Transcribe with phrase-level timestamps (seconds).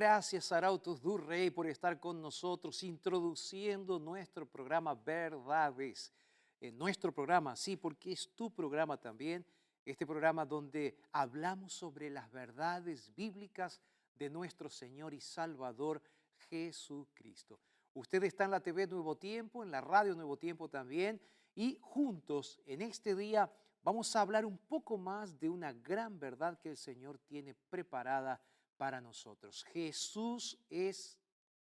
[0.00, 6.10] Gracias, Arautos du Rey, por estar con nosotros introduciendo nuestro programa Verdades.
[6.58, 9.44] En nuestro programa, sí, porque es tu programa también,
[9.84, 13.78] este programa donde hablamos sobre las verdades bíblicas
[14.14, 16.00] de nuestro Señor y Salvador
[16.48, 17.60] Jesucristo.
[17.92, 21.20] Usted está en la TV Nuevo Tiempo, en la radio Nuevo Tiempo también,
[21.54, 23.52] y juntos en este día
[23.82, 28.40] vamos a hablar un poco más de una gran verdad que el Señor tiene preparada
[28.80, 29.62] para nosotros.
[29.74, 31.18] Jesús es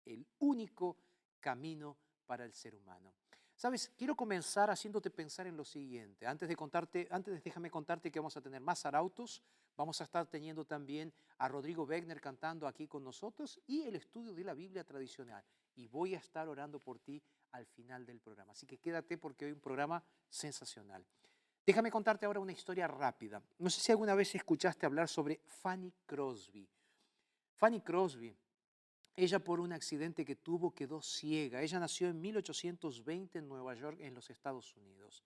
[0.05, 0.97] el único
[1.39, 1.97] camino
[2.27, 3.11] para el ser humano.
[3.55, 6.27] Sabes, quiero comenzar haciéndote pensar en lo siguiente.
[6.27, 9.41] Antes de contarte, antes déjame contarte que vamos a tener más arautos,
[9.75, 14.35] vamos a estar teniendo también a Rodrigo Wegner cantando aquí con nosotros y el estudio
[14.35, 15.43] de la Biblia tradicional.
[15.73, 17.19] Y voy a estar orando por ti
[17.53, 18.51] al final del programa.
[18.51, 21.03] Así que quédate porque hoy un programa sensacional.
[21.65, 23.41] Déjame contarte ahora una historia rápida.
[23.57, 26.69] No sé si alguna vez escuchaste hablar sobre Fanny Crosby.
[27.57, 28.35] Fanny Crosby,
[29.15, 31.63] ella por un accidente que tuvo quedó ciega.
[31.63, 35.23] Ella nació en 1820 en Nueva York, en los Estados Unidos.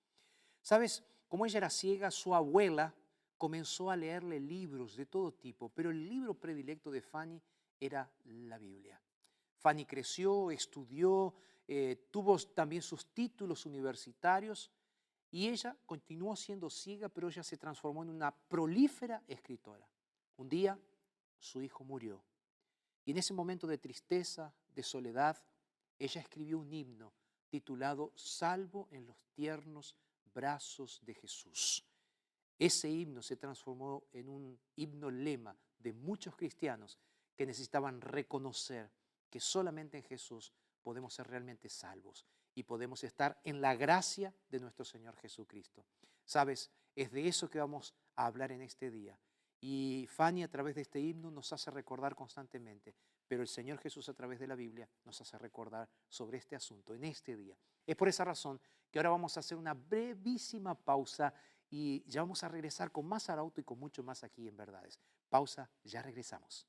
[0.62, 1.03] ¿Sabes?
[1.28, 2.96] Como ella era ciega, su abuela
[3.38, 7.41] comenzó a leerle libros de todo tipo, pero el libro predilecto de Fanny
[7.80, 9.02] era la Biblia.
[9.58, 11.34] Fanny creció, estudió,
[11.68, 14.72] eh, tuvo también sus títulos universitarios
[15.31, 19.86] y ella continuó siendo ciega, pero ella se transformó en una prolífera escritora.
[20.38, 20.80] Un día
[21.41, 22.24] su hijo murió.
[23.03, 25.38] Y en ese momento de tristeza, de soledad,
[26.00, 27.12] ella escribió un himno
[27.50, 29.96] titulado Salvo en los tiernos
[30.34, 31.84] brazos de Jesús.
[32.57, 36.97] Ese himno se transformó en un himno lema de muchos cristianos
[37.35, 38.91] que necesitaban reconocer
[39.29, 40.53] que solamente en Jesús
[40.84, 45.85] podemos ser realmente salvos y podemos estar en la gracia de nuestro Señor Jesucristo.
[46.23, 49.18] Sabes, es de eso que vamos a hablar en este día.
[49.63, 52.96] Y Fanny a través de este himno nos hace recordar constantemente,
[53.28, 56.96] pero el Señor Jesús a través de la Biblia nos hace recordar sobre este asunto
[56.96, 57.55] en este día.
[57.85, 58.59] Es por esa razón
[58.90, 61.31] que ahora vamos a hacer una brevísima pausa
[61.69, 64.99] y ya vamos a regresar con más arauto y con mucho más aquí en Verdades.
[65.29, 66.67] Pausa, ya regresamos.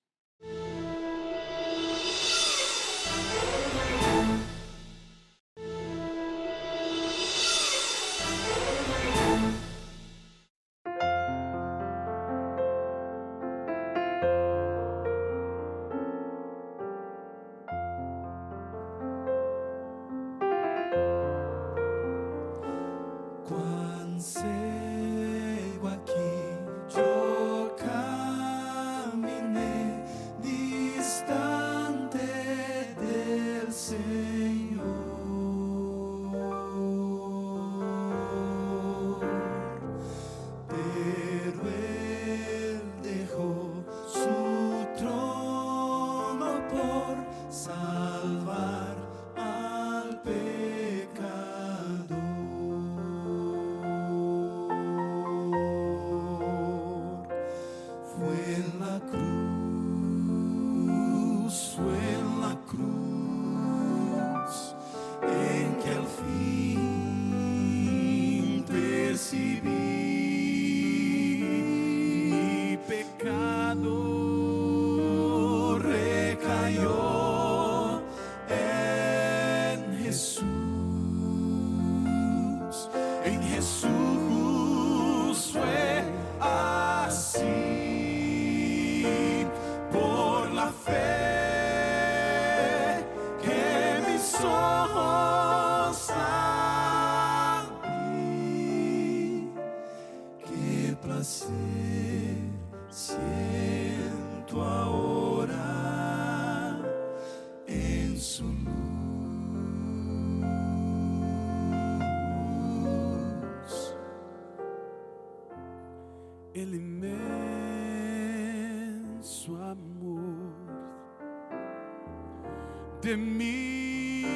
[123.02, 124.30] De mi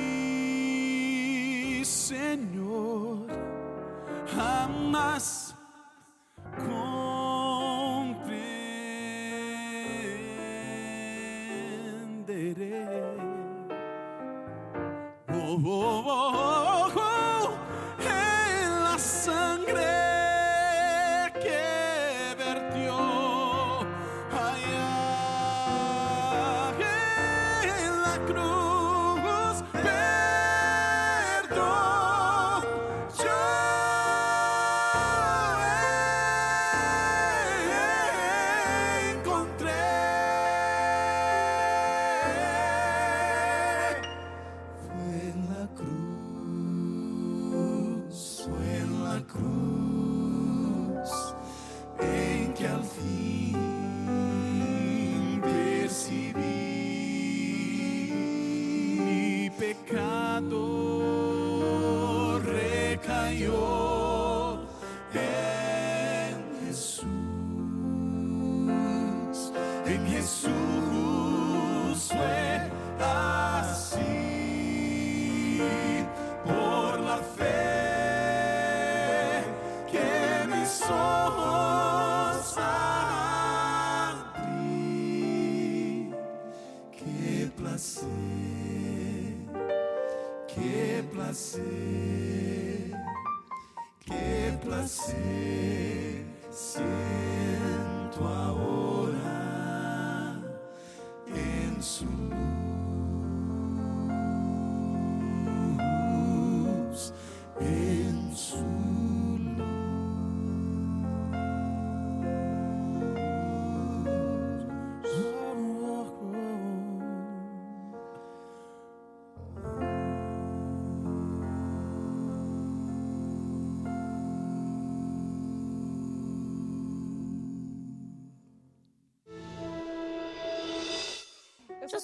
[1.84, 3.26] Señor.
[4.34, 5.54] Jamás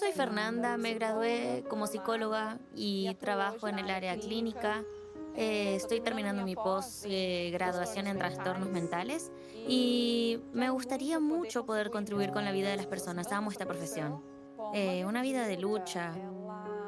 [0.03, 4.83] soy Fernanda, me gradué como psicóloga y trabajo en el área clínica.
[5.37, 9.31] Eh, estoy terminando mi posgraduación en trastornos mentales
[9.69, 13.31] y me gustaría mucho poder contribuir con la vida de las personas.
[13.31, 14.21] Amo esta profesión.
[14.75, 16.13] Eh, una vida de lucha.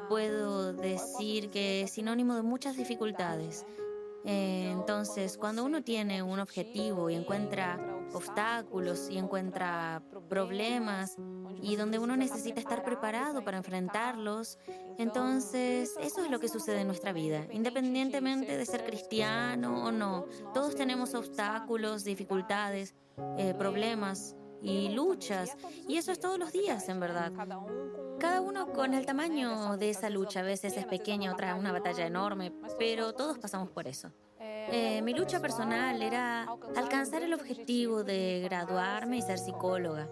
[0.09, 3.65] Puedo decir que es sinónimo de muchas dificultades.
[4.25, 7.79] Eh, entonces, cuando uno tiene un objetivo y encuentra
[8.13, 11.17] obstáculos y encuentra problemas
[11.61, 14.57] y donde uno necesita estar preparado para enfrentarlos,
[14.97, 20.25] entonces eso es lo que sucede en nuestra vida, independientemente de ser cristiano o no.
[20.53, 22.95] Todos tenemos obstáculos, dificultades,
[23.37, 25.55] eh, problemas y luchas,
[25.87, 27.31] y eso es todos los días, en verdad.
[28.19, 32.05] Cada uno con el tamaño de esa lucha, a veces es pequeña, otra una batalla
[32.05, 34.11] enorme, pero todos pasamos por eso.
[34.71, 40.09] Eh, mi lucha personal era alcanzar el objetivo de graduarme y ser psicóloga.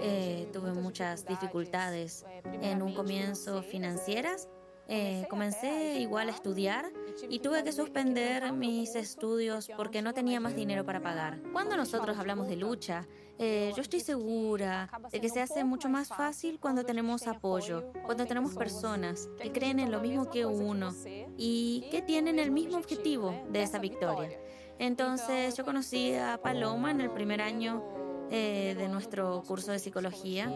[0.00, 2.24] Eh, tuve muchas dificultades
[2.60, 4.48] en un comienzo financieras.
[4.88, 6.92] Eh, comencé igual a estudiar
[7.28, 11.40] y tuve que suspender mis estudios porque no tenía más dinero para pagar.
[11.52, 13.06] Cuando nosotros hablamos de lucha,
[13.44, 18.24] eh, yo estoy segura de que se hace mucho más fácil cuando tenemos apoyo, cuando
[18.24, 20.94] tenemos personas que creen en lo mismo que uno
[21.36, 24.38] y que tienen el mismo objetivo de esa victoria.
[24.78, 27.82] Entonces yo conocí a Paloma en el primer año
[28.30, 30.48] eh, de nuestro curso de psicología.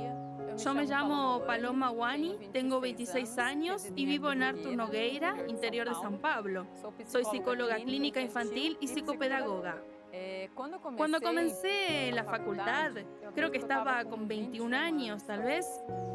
[0.57, 5.95] Yo me llamo Paloma Wani, tengo 26 años y vivo en Artur Nogueira, interior de
[5.97, 6.69] San Pablo.
[7.09, 9.83] Soy psicóloga clínica infantil y psicopedagoga.
[10.55, 12.93] Cuando comencé la facultad,
[13.35, 15.67] creo que estaba con 21 años tal vez,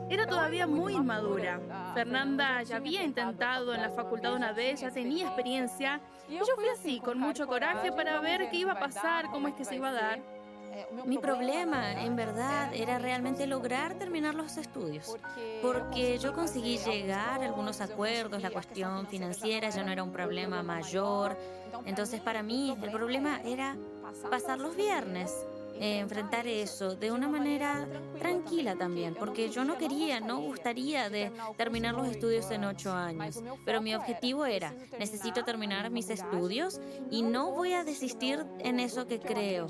[0.10, 1.60] era todavía muy inmadura.
[1.94, 6.68] Fernanda ya había intentado en la facultad una vez, ya tenía experiencia, y yo fui
[6.70, 9.90] así, con mucho coraje para ver qué iba a pasar, cómo es que se iba
[9.90, 10.20] a dar.
[11.06, 15.16] Mi problema, en verdad, era realmente lograr terminar los estudios,
[15.62, 20.64] porque yo conseguí llegar a algunos acuerdos, la cuestión financiera ya no era un problema
[20.64, 21.38] mayor,
[21.86, 23.76] entonces para mí el problema era
[24.30, 27.88] pasar los viernes, eh, enfrentar eso de una manera
[28.20, 33.42] tranquila también, porque yo no quería, no gustaría de terminar los estudios en ocho años,
[33.66, 39.08] pero mi objetivo era, necesito terminar mis estudios y no voy a desistir en eso
[39.08, 39.70] que creo.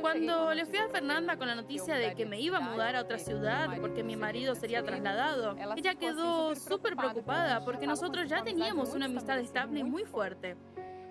[0.00, 3.02] Cuando le fui a Fernanda con la noticia de que me iba a mudar a
[3.02, 8.94] otra ciudad porque mi marido sería trasladado, ella quedó súper preocupada porque nosotros ya teníamos
[8.94, 10.56] una amistad estable y muy fuerte.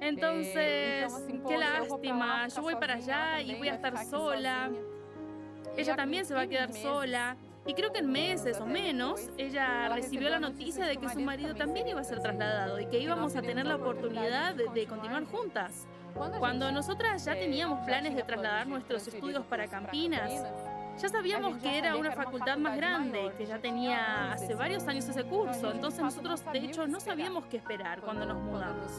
[0.04, 1.14] Entonces,
[1.48, 4.70] qué lástima, yo voy para allá y voy a estar sola.
[5.78, 7.38] Ella también se va a quedar sola.
[7.66, 11.56] Y creo que en meses o menos, ella recibió la noticia de que su marido
[11.56, 15.88] también iba a ser trasladado y que íbamos a tener la oportunidad de, continuar juntas.
[16.14, 20.44] Cuando nosotras ya teníamos planes de trasladar nuestros estudios para Campinas,
[21.02, 25.24] ya sabíamos que era una facultad más grande, que ya tenía hace varios años ese
[25.24, 28.92] curso, entonces nosotros de hecho no sabíamos qué esperar cuando nos mudamos.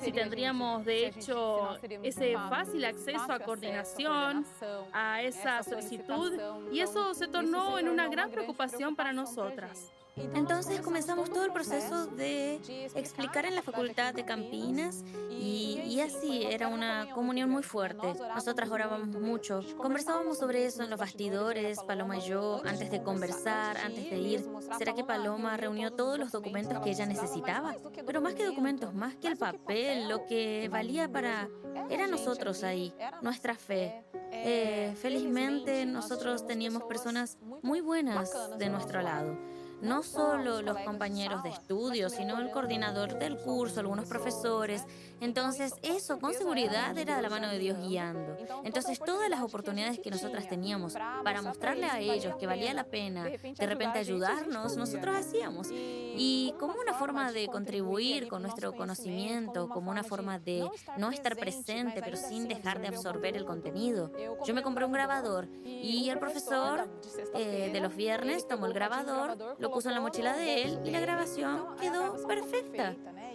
[0.00, 4.46] si tendríamos de hecho ese fácil acceso a coordinación,
[4.92, 6.38] a esa solicitud,
[6.72, 9.92] y eso se tornó en una gran preocupación para nosotras.
[10.16, 12.56] Entonces comenzamos todo el proceso de
[12.94, 18.14] explicar en la Facultad de Campinas y, así era una comunión muy fuerte.
[18.34, 23.78] Nosotras orábamos mucho, conversábamos sobre eso en los bastidores, Paloma y yo, antes de conversar,
[23.78, 24.44] antes de ir.
[24.78, 27.74] ¿Será que Paloma reunió todos los documentos que ella necesitaba?
[28.06, 31.48] Pero más que documentos, más que el papel, lo que valía para...
[31.90, 34.04] Era nosotros ahí, nuestra fe.
[34.32, 39.36] Eh, felizmente nosotros teníamos personas muy buenas de nuestro lado
[39.84, 44.82] no solo los compañeros de estudio, sino el coordinador del curso, algunos profesores.
[45.24, 48.36] Entonces, eso con seguridad era de la mano de Dios guiando.
[48.62, 53.24] Entonces, todas las oportunidades que nosotras teníamos para mostrarle a ellos que valía la pena
[53.24, 55.68] de repente ayudarnos, nosotros hacíamos.
[55.70, 61.36] Y como una forma de contribuir con nuestro conocimiento, como una forma de no estar
[61.36, 64.12] presente, pero sin dejar de absorber el contenido.
[64.44, 66.86] Yo me compré un grabador y el profesor
[67.34, 70.90] eh, de los viernes tomó el grabador, lo puso en la mochila de él y
[70.90, 72.94] la grabación quedó perfecta.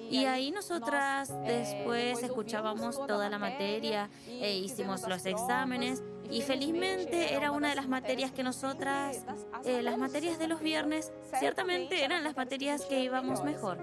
[0.09, 7.51] Y ahí nosotras después escuchábamos toda la materia e hicimos los exámenes y felizmente era
[7.51, 9.23] una de las materias que nosotras,
[9.65, 13.77] eh, las materias de los viernes, ciertamente eran las materias que íbamos mejor.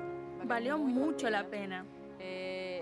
[0.44, 1.84] Valió mucho la pena.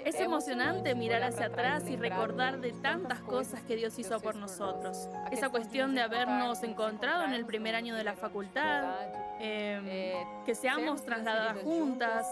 [0.04, 5.08] Es emocionante mirar hacia atrás y recordar de tantas cosas que Dios hizo por nosotros.
[5.30, 8.84] Esa cuestión de habernos encontrado en el primer año de la facultad,
[9.40, 9.86] em,
[10.44, 12.26] que seamos trasladadas juntas,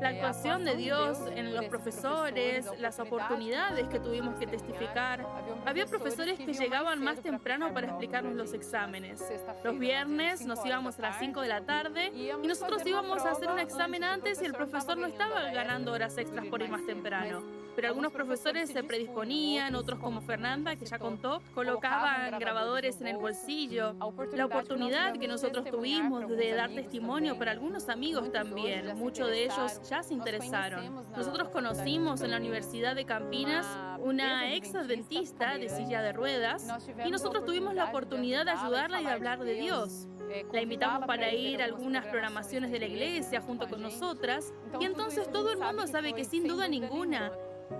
[0.00, 5.26] la actuación de Dios en los profesores, las oportunidades que tuvimos que testificar.
[5.66, 9.22] Había profesores que llegaban más temprano para explicarnos los exámenes.
[9.62, 13.50] Los viernes nos íbamos a las 5 de la tarde y nosotros íbamos a hacer
[13.50, 17.42] un examen antes y el profesor no estaba ganando horas extras por ir más temprano
[17.80, 23.16] pero algunos profesores se predisponían, otros como Fernanda, que ya contó, colocaban grabadores en el
[23.16, 23.94] bolsillo.
[24.34, 29.80] La oportunidad que nosotros tuvimos de dar testimonio para algunos amigos también, muchos de ellos
[29.88, 31.06] ya se interesaron.
[31.16, 33.66] Nosotros conocimos en la Universidad de Campinas
[33.98, 36.68] una ex adventista de silla de ruedas
[37.02, 40.06] y nosotros tuvimos la oportunidad de ayudarla y hablar de Dios.
[40.52, 45.32] La invitamos para ir a algunas programaciones de la iglesia junto con nosotras y entonces
[45.32, 47.32] todo el mundo sabe que sin duda ninguna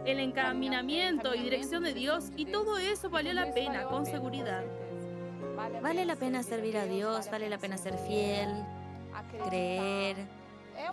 [0.05, 4.65] el encaminamiento y dirección de Dios y todo eso valió la pena, con seguridad.
[5.83, 8.49] Vale la pena servir a Dios, vale la pena ser fiel,
[9.47, 10.17] creer.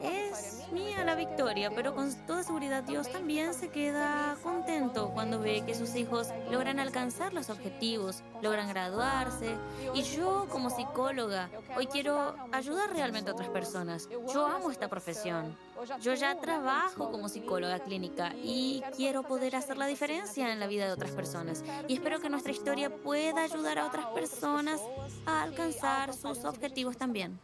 [0.01, 5.63] Es mía la victoria, pero con toda seguridad Dios también se queda contento cuando ve
[5.65, 9.55] que sus hijos logran alcanzar los objetivos, logran graduarse.
[9.93, 14.09] Y yo como psicóloga hoy quiero ayudar realmente a otras personas.
[14.33, 15.55] Yo amo esta profesión.
[16.01, 20.85] Yo ya trabajo como psicóloga clínica y quiero poder hacer la diferencia en la vida
[20.85, 21.63] de otras personas.
[21.87, 24.81] Y espero que nuestra historia pueda ayudar a otras personas
[25.25, 27.39] a alcanzar sus objetivos también.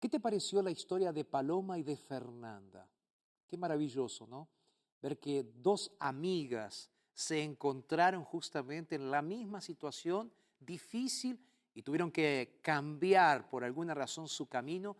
[0.00, 2.88] ¿Qué te pareció la historia de Paloma y de Fernanda?
[3.48, 4.48] Qué maravilloso, ¿no?
[5.02, 11.40] Ver que dos amigas se encontraron justamente en la misma situación difícil
[11.74, 14.96] y tuvieron que cambiar por alguna razón su camino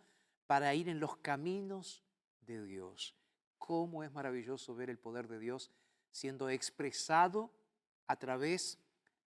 [0.47, 2.03] para ir en los caminos
[2.41, 3.15] de Dios.
[3.57, 5.71] Cómo es maravilloso ver el poder de Dios
[6.11, 7.51] siendo expresado
[8.07, 8.79] a través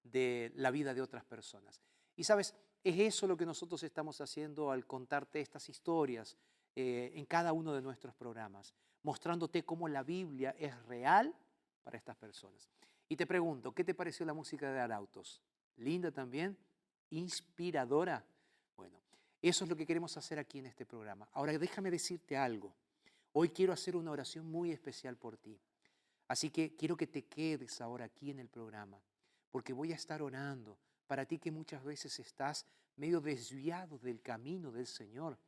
[0.02, 1.80] de la vida de otras personas.
[2.16, 6.36] Y sabes, es eso lo que nosotros estamos haciendo al contarte estas historias
[6.74, 11.34] eh, en cada uno de nuestros programas, mostrándote cómo la Biblia es real
[11.82, 12.68] para estas personas.
[13.08, 15.42] Y te pregunto, ¿qué te pareció la música de Arautos?
[15.76, 16.56] ¿Linda también?
[17.12, 18.24] inspiradora.
[18.76, 18.98] Bueno,
[19.40, 21.28] eso es lo que queremos hacer aquí en este programa.
[21.32, 22.74] Ahora déjame decirte algo.
[23.32, 25.58] Hoy quiero hacer una oración muy especial por ti.
[26.28, 28.98] Así que quiero que te quedes ahora aquí en el programa,
[29.50, 30.78] porque voy a estar orando
[31.12, 32.64] para ti que muchas veces estás
[32.96, 35.38] medio desviado del camino del Señor.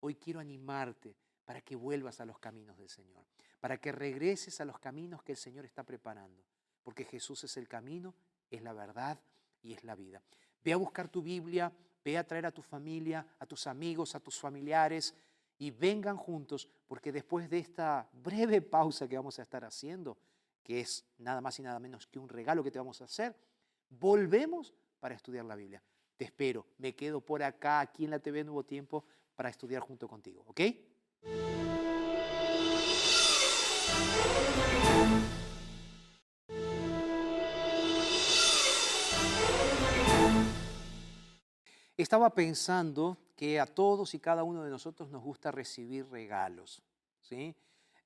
[0.00, 1.14] Hoy quiero animarte
[1.44, 3.24] para que vuelvas a los caminos del Señor.
[3.60, 6.42] para que regreses a los caminos que el Señor está preparando,
[6.82, 8.16] porque Jesús es el camino,
[8.50, 9.20] es la verdad
[9.62, 10.20] y es la vida.
[10.64, 11.72] Ve a buscar tu Biblia,
[12.04, 15.14] ve a traer a tu familia, a tus amigos, a tus familiares
[15.56, 20.18] y vengan juntos, porque después de esta breve pausa que vamos a estar haciendo,
[20.64, 23.36] que es nada más y nada menos que un regalo que te vamos a hacer,
[23.88, 25.82] volvemos para estudiar la Biblia.
[26.16, 29.04] Te espero, me quedo por acá, aquí en la TV Nuevo Tiempo,
[29.34, 30.60] para estudiar junto contigo, ¿ok?
[41.96, 46.80] Estaba pensando que a todos y cada uno de nosotros nos gusta recibir regalos,
[47.20, 47.56] ¿sí?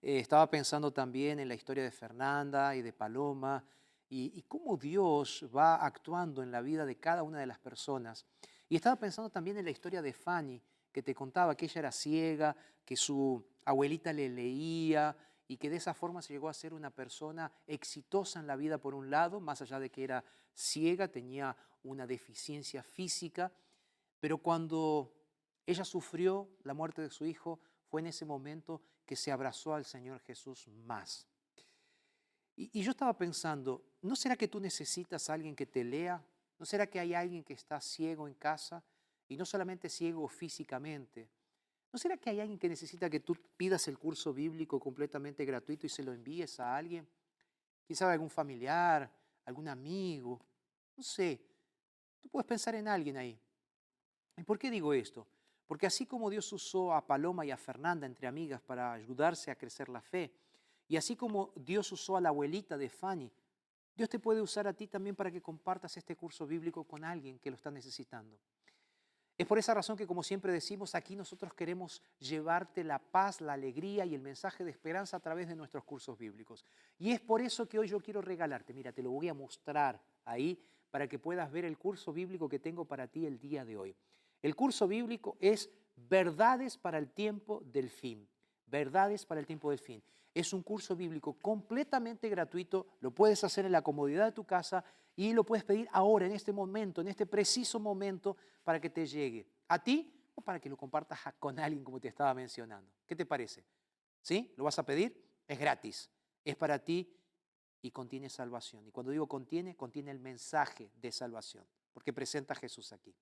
[0.01, 3.63] Eh, estaba pensando también en la historia de Fernanda y de Paloma
[4.09, 8.25] y, cómo Dios va actuando en la vida de cada una de las personas.
[8.69, 11.93] Y estaba pensando también en la historia de Fanny, que te contaba que ella era
[11.93, 15.17] ciega, que su abuelita le leía
[15.49, 18.79] y que de esa forma se llegó a ser una persona exitosa en la vida
[18.79, 23.53] por un lado, más allá de que era ciega, tenía una deficiencia física,
[24.21, 25.13] pero cuando
[25.67, 29.85] ella sufrió la muerte de su hijo, fue en ese momento que se abrazó al
[29.85, 31.27] Señor Jesús más.
[32.57, 36.25] Y, yo estaba pensando, ¿no será que tú necesitas a alguien que te lea?
[36.59, 38.83] ¿No será que hay alguien que está ciego en casa?
[39.29, 41.29] Y no solamente ciego físicamente.
[41.93, 45.87] ¿No será que hay alguien que necesita que tú pidas el curso bíblico completamente gratuito
[45.87, 47.07] y se lo envíes a alguien?
[47.87, 49.11] Quizá algún familiar,
[49.45, 50.41] algún amigo,
[50.97, 51.41] no sé.
[52.21, 53.39] Tú puedes pensar en alguien ahí.
[54.37, 55.27] ¿Y por qué digo esto?
[55.67, 59.57] Porque así como Dios usó a Paloma y a Fernanda entre amigas para ayudarse a
[59.57, 60.33] crecer la fe,
[60.89, 63.33] y así como Dios usó a la abuelita de Fanny,
[63.95, 67.39] Dios te puede usar a ti también para que compartas este curso bíblico con alguien
[67.39, 68.39] que lo está necesitando.
[69.39, 73.53] Es por esa razón que, como siempre decimos, aquí nosotros queremos llevarte la paz, la
[73.53, 76.65] alegría y el mensaje de esperanza a través de nuestros cursos bíblicos.
[76.99, 80.03] Y es por eso que hoy yo quiero regalarte, mira, te lo voy a mostrar
[80.25, 80.59] ahí
[80.91, 83.97] para que puedas ver el curso bíblico que tengo para ti el día de hoy.
[84.41, 88.29] El curso bíblico es Verdades para el tiempo del fin.
[88.67, 90.03] Verdades para el tiempo del fin.
[90.35, 94.85] Es un curso bíblico completamente gratuito, lo puedes hacer en la comodidad de tu casa
[95.15, 99.07] y lo puedes pedir ahora, en este momento, en este preciso momento, para que te
[99.07, 102.93] llegue a ti o para que lo compartas con alguien como te estaba mencionando.
[103.07, 103.65] ¿Qué te parece?
[104.21, 104.53] ¿Sí?
[104.57, 105.25] ¿Lo vas a pedir?
[105.49, 106.11] Es gratis.
[106.45, 107.17] Es para ti
[107.81, 108.87] y contiene salvación.
[108.87, 113.15] Y cuando digo contiene, contiene el mensaje de salvación, porque presenta a Jesús aquí.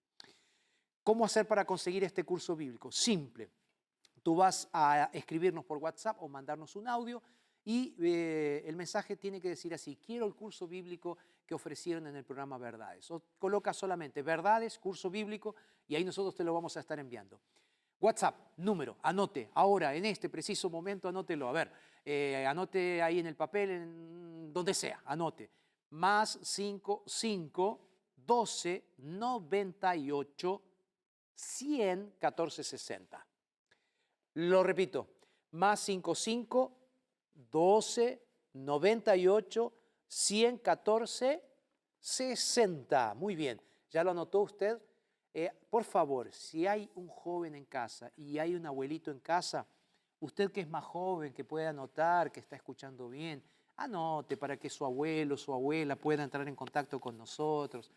[1.05, 2.91] ¿Cómo hacer para conseguir este curso bíblico?
[2.91, 3.51] Simple.
[4.25, 7.23] Tú vas a escribirnos por WhatsApp o mandarnos un audio
[7.63, 12.17] y eh, el mensaje tiene que decir así, quiero el curso bíblico que ofrecieron en
[12.17, 13.11] el programa Verdades.
[13.11, 15.55] O coloca solamente Verdades, curso bíblico,
[15.87, 17.39] y ahí nosotros te lo vamos a estar enviando.
[18.01, 21.47] WhatsApp, número, anote, ahora, en este preciso momento, anótelo.
[21.47, 21.71] A ver,
[22.03, 25.51] eh, anote ahí en el papel, en donde sea, anote.
[25.91, 27.81] Más 5, 5,
[28.17, 30.63] 12, 98,
[31.35, 33.27] 100, 14, 60.
[34.35, 35.09] Lo repito,
[35.53, 36.73] más 55,
[37.51, 38.23] 12,
[38.55, 39.73] 98,
[40.07, 41.43] 114,
[42.01, 43.15] 60.
[43.15, 44.81] Muy bien, ¿ya lo anotó usted?
[45.33, 49.67] Eh, por favor, si hay un joven en casa y hay un abuelito en casa,
[50.21, 53.43] usted que es más joven, que puede anotar, que está escuchando bien,
[53.77, 57.91] anote para que su abuelo, su abuela pueda entrar en contacto con nosotros.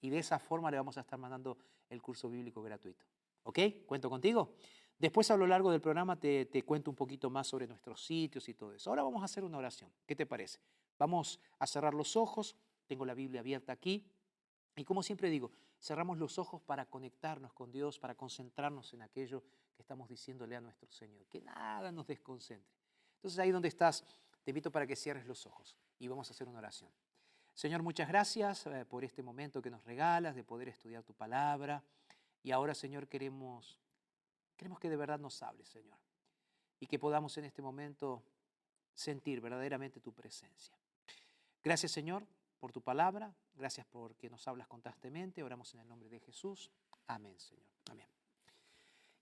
[0.00, 1.56] Y de esa forma le vamos a estar mandando
[1.90, 3.04] el curso bíblico gratuito.
[3.44, 3.58] ¿Ok?
[3.86, 4.54] ¿Cuento contigo?
[4.98, 8.48] Después a lo largo del programa te, te, cuento un poquito más sobre nuestros sitios
[8.48, 8.90] y todo eso.
[8.90, 9.90] Ahora vamos a hacer una oración.
[10.06, 10.58] ¿Qué te parece?
[10.98, 12.56] Vamos a cerrar los ojos.
[12.86, 14.06] Tengo la Biblia abierta aquí.
[14.74, 19.42] Y como siempre digo, cerramos los ojos para conectarnos con Dios, para concentrarnos en aquello
[19.74, 21.26] que estamos diciéndole a nuestro Señor.
[21.26, 22.74] Que nada nos desconcentre.
[23.16, 24.04] Entonces ahí donde estás,
[24.44, 26.90] te invito para que cierres los ojos y vamos a hacer una oración.
[27.54, 31.82] Señor, muchas gracias eh, por este momento que nos regalas de poder estudiar tu palabra.
[32.42, 33.80] Y ahora, Señor, queremos,
[34.56, 35.98] queremos que de verdad nos hables, Señor.
[36.80, 38.22] Y que podamos en este momento
[38.94, 40.76] sentir verdaderamente tu presencia.
[41.62, 42.26] Gracias, Señor,
[42.58, 43.34] por tu palabra.
[43.54, 45.42] Gracias porque nos hablas constantemente.
[45.42, 46.70] Oramos en el nombre de Jesús.
[47.06, 47.66] Amén, Señor.
[47.90, 48.06] Amén.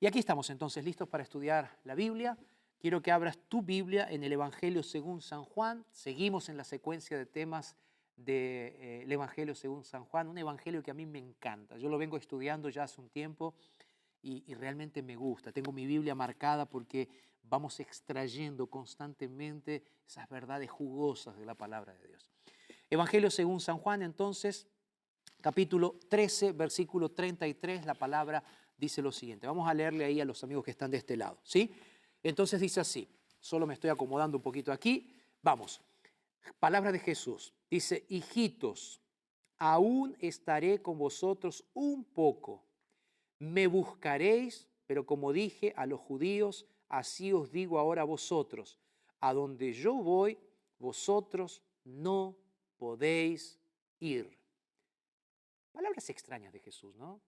[0.01, 2.37] Y aquí estamos entonces listos para estudiar la Biblia.
[2.79, 5.87] Quiero que abras tu Biblia en el Evangelio según San Juan.
[5.91, 7.77] Seguimos en la secuencia de temas
[8.17, 11.79] del de, eh, Evangelio según San Juan, un Evangelio que a mí me encanta.
[11.79, 13.55] Yo lo vengo estudiando ya hace un tiempo
[14.25, 15.53] y, realmente me gusta.
[15.53, 17.09] Tengo mi Biblia marcada porque
[17.43, 22.31] vamos extrayendo constantemente esas verdades jugosas de la palabra de Dios.
[22.89, 24.67] Evangelio según San Juan, entonces,
[25.43, 28.43] capítulo 13, versículo 33, la palabra
[28.79, 29.47] dice lo siguiente.
[29.47, 31.75] Vamos a leerle ahí a los amigos que están de este lado, ¿sí?
[32.23, 33.07] Entonces dice así,
[33.41, 35.13] solo me estoy acomodando un poquito aquí.
[35.43, 35.83] Vamos,
[36.59, 37.53] palabra de Jesús.
[37.71, 39.03] Dice, hijitos,
[39.59, 42.65] aún estaré con vosotros un poco.
[43.39, 48.79] Me buscaréis, pero como dije a los judíos, así os digo ahora a vosotros,
[49.21, 50.39] a donde yo voy,
[50.79, 52.37] vosotros no
[52.77, 53.59] podéis
[54.01, 54.39] ir.
[55.73, 57.21] Palabras extrañas de Jesús, ¿no?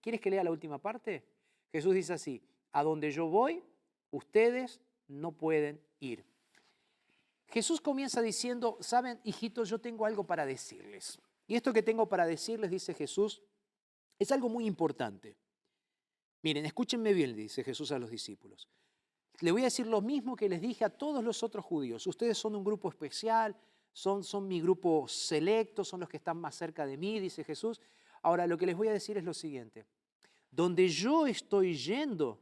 [0.00, 1.24] ¿Quieres que lea la última parte?
[1.70, 3.62] Jesús dice así, a donde yo voy,
[4.10, 6.24] ustedes no pueden ir.
[7.48, 11.18] Jesús comienza diciendo, saben, hijitos, yo tengo algo para decirles.
[11.46, 13.42] Y esto que tengo para decirles, dice Jesús,
[14.22, 15.36] es algo muy importante.
[16.42, 18.68] Miren, escúchenme bien, dice Jesús a los discípulos.
[19.40, 22.06] Le voy a decir lo mismo que les dije a todos los otros judíos.
[22.06, 23.56] Ustedes son un grupo especial,
[23.92, 27.80] son, son mi grupo selecto, son los que están más cerca de mí, dice Jesús.
[28.22, 29.84] Ahora, lo que les voy a decir es lo siguiente.
[30.50, 32.40] Donde yo estoy yendo,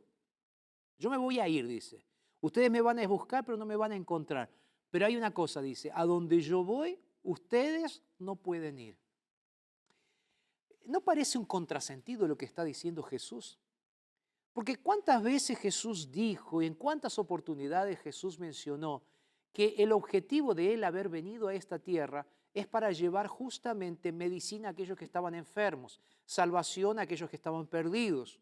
[0.99, 2.05] yo me voy a ir, dice.
[2.41, 4.51] Ustedes me van a buscar, pero no me van a encontrar.
[4.91, 8.99] Pero hay una cosa, dice, a donde yo voy, ustedes no pueden ir.
[10.85, 13.59] ¿No parece un contrasentido lo que está diciendo Jesús?
[14.53, 19.03] Porque cuántas veces Jesús dijo y en cuántas oportunidades Jesús mencionó
[19.53, 24.69] que el objetivo de él haber venido a esta tierra es para llevar justamente medicina
[24.69, 28.41] a aquellos que estaban enfermos, salvación a aquellos que estaban perdidos.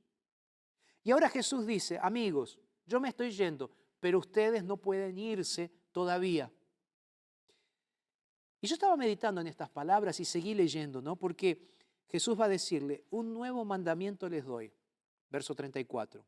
[1.04, 3.70] Y ahora Jesús dice, amigos, yo me estoy yendo,
[4.00, 6.50] pero ustedes no pueden irse todavía.
[8.60, 11.16] Y yo estaba meditando en estas palabras y seguí leyendo, ¿no?
[11.16, 11.68] Porque
[12.08, 14.72] Jesús va a decirle, un nuevo mandamiento les doy,
[15.30, 16.24] verso 34.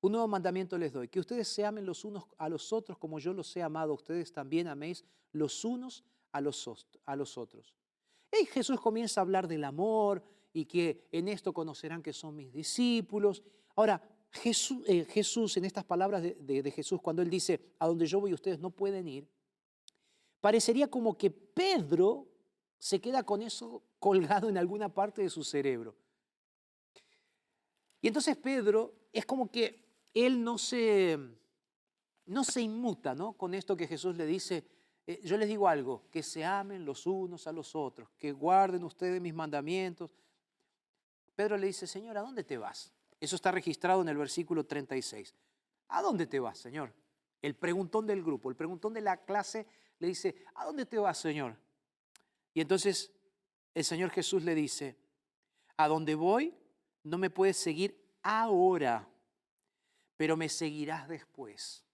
[0.00, 3.18] Un nuevo mandamiento les doy, que ustedes se amen los unos a los otros como
[3.18, 6.66] yo los he amado, ustedes también améis los unos a los,
[7.38, 7.74] otros.
[8.40, 12.52] Y Jesús comienza a hablar del amor y que en esto conocerán que son mis
[12.52, 13.42] discípulos.
[13.74, 18.06] Ahora, Jesús, eh, Jesús en estas palabras de, de Jesús, cuando él dice, a donde
[18.06, 19.28] yo voy ustedes no pueden ir,
[20.40, 22.27] parecería como que Pedro
[22.78, 25.96] se queda con eso colgado en alguna parte de su cerebro.
[28.00, 31.18] Y entonces Pedro es como que él no se,
[32.26, 33.32] no se inmuta ¿no?
[33.32, 34.64] con esto que Jesús le dice,
[35.06, 38.84] eh, yo les digo algo, que se amen los unos a los otros, que guarden
[38.84, 40.10] ustedes mis mandamientos.
[41.34, 42.92] Pedro le dice, Señor, ¿a dónde te vas?
[43.20, 45.34] Eso está registrado en el versículo 36.
[45.88, 46.92] ¿A dónde te vas, Señor?
[47.40, 49.66] El preguntón del grupo, el preguntón de la clase
[49.98, 51.56] le dice, ¿a dónde te vas, Señor?
[52.58, 53.12] Y entonces
[53.72, 54.96] el Señor Jesús le dice,
[55.76, 56.52] a dónde voy
[57.04, 59.08] no me puedes seguir ahora,
[60.16, 61.84] pero me seguirás después.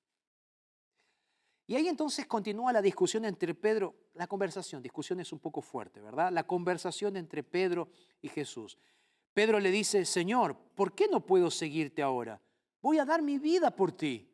[1.67, 6.01] Y ahí entonces continúa la discusión entre Pedro, la conversación, discusión es un poco fuerte,
[6.01, 6.33] ¿verdad?
[6.33, 7.91] La conversación entre Pedro
[8.23, 8.79] y Jesús.
[9.35, 12.41] Pedro le dice, Señor, ¿por qué no puedo seguirte ahora?
[12.81, 14.33] Voy a dar mi vida por ti.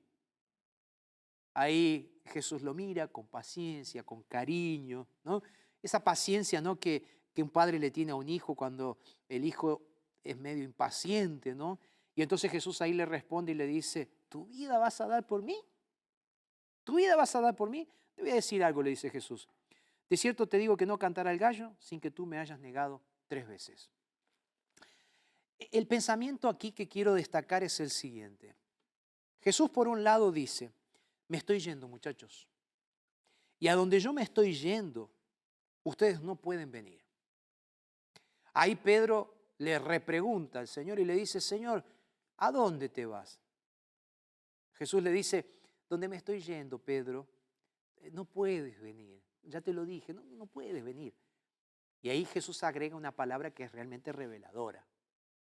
[1.54, 5.42] Ahí Jesús lo mira con paciencia, con cariño, ¿no?
[5.82, 6.78] Esa paciencia, ¿no?
[6.78, 9.82] Que, que un padre le tiene a un hijo cuando el hijo
[10.22, 11.78] es medio impaciente, ¿no?
[12.14, 15.42] Y entonces Jesús ahí le responde y le dice, ¿tu vida vas a dar por
[15.42, 15.56] mí?
[16.84, 17.88] ¿Tu vida vas a dar por mí?
[18.14, 19.48] Te voy a decir algo, le dice Jesús.
[20.08, 23.00] De cierto te digo que no cantará el gallo sin que tú me hayas negado
[23.26, 23.90] tres veces.
[25.70, 28.56] El pensamiento aquí que quiero destacar es el siguiente.
[29.40, 30.72] Jesús por un lado dice,
[31.28, 32.48] me estoy yendo muchachos,
[33.58, 35.10] y a donde yo me estoy yendo,
[35.84, 37.02] ustedes no pueden venir.
[38.54, 41.84] Ahí Pedro le repregunta al Señor y le dice, Señor,
[42.38, 43.40] ¿a dónde te vas?
[44.74, 45.46] Jesús le dice,
[45.88, 47.28] ¿dónde me estoy yendo, Pedro?
[47.98, 49.22] Eh, no puedes venir.
[49.42, 51.14] Ya te lo dije, no, no puedes venir.
[52.02, 54.86] Y ahí Jesús agrega una palabra que es realmente reveladora.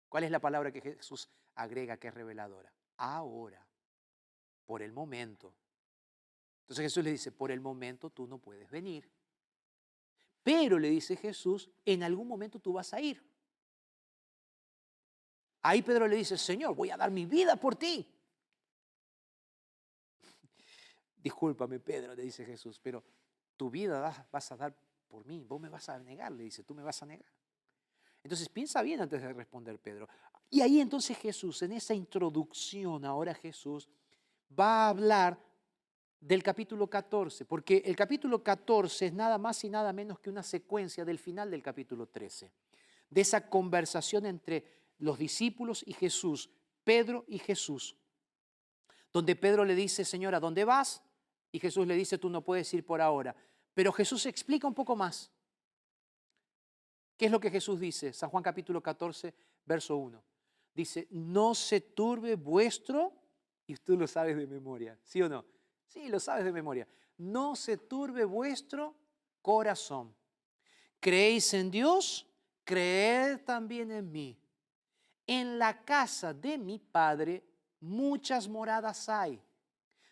[0.08, 2.72] ¿Cuál es la palabra que Jesús agrega que es reveladora?
[2.96, 3.66] Ahora,
[4.64, 5.54] por el momento.
[6.62, 9.08] Entonces Jesús le dice, por el momento tú no puedes venir.
[10.46, 13.20] Pero le dice Jesús, en algún momento tú vas a ir.
[15.62, 18.08] Ahí Pedro le dice, Señor, voy a dar mi vida por ti.
[21.16, 23.02] Discúlpame, Pedro, le dice Jesús, pero
[23.56, 24.72] tu vida vas a dar
[25.08, 27.32] por mí, vos me vas a negar, le dice, tú me vas a negar.
[28.22, 30.08] Entonces piensa bien antes de responder, Pedro.
[30.48, 33.88] Y ahí entonces Jesús, en esa introducción, ahora Jesús
[34.56, 35.40] va a hablar
[36.26, 40.42] del capítulo 14, porque el capítulo 14 es nada más y nada menos que una
[40.42, 42.50] secuencia del final del capítulo 13,
[43.08, 44.64] de esa conversación entre
[44.98, 46.50] los discípulos y Jesús,
[46.82, 47.96] Pedro y Jesús,
[49.12, 51.00] donde Pedro le dice, Señor, ¿a dónde vas?
[51.52, 53.36] Y Jesús le dice, tú no puedes ir por ahora.
[53.72, 55.30] Pero Jesús explica un poco más.
[57.16, 58.12] ¿Qué es lo que Jesús dice?
[58.12, 59.32] San Juan capítulo 14,
[59.64, 60.22] verso 1.
[60.74, 63.12] Dice, no se turbe vuestro
[63.68, 65.55] Y tú lo sabes de memoria, ¿sí o no?
[65.86, 66.86] Sí, lo sabes de memoria.
[67.18, 68.94] No se turbe vuestro
[69.40, 70.14] corazón.
[71.00, 72.26] ¿Creéis en Dios?
[72.64, 74.38] Creed también en mí.
[75.26, 77.44] En la casa de mi Padre
[77.80, 79.40] muchas moradas hay.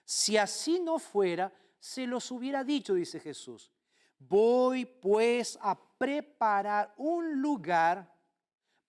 [0.05, 3.73] Si así no fuera, se los hubiera dicho, dice Jesús.
[4.19, 8.13] Voy pues a preparar un lugar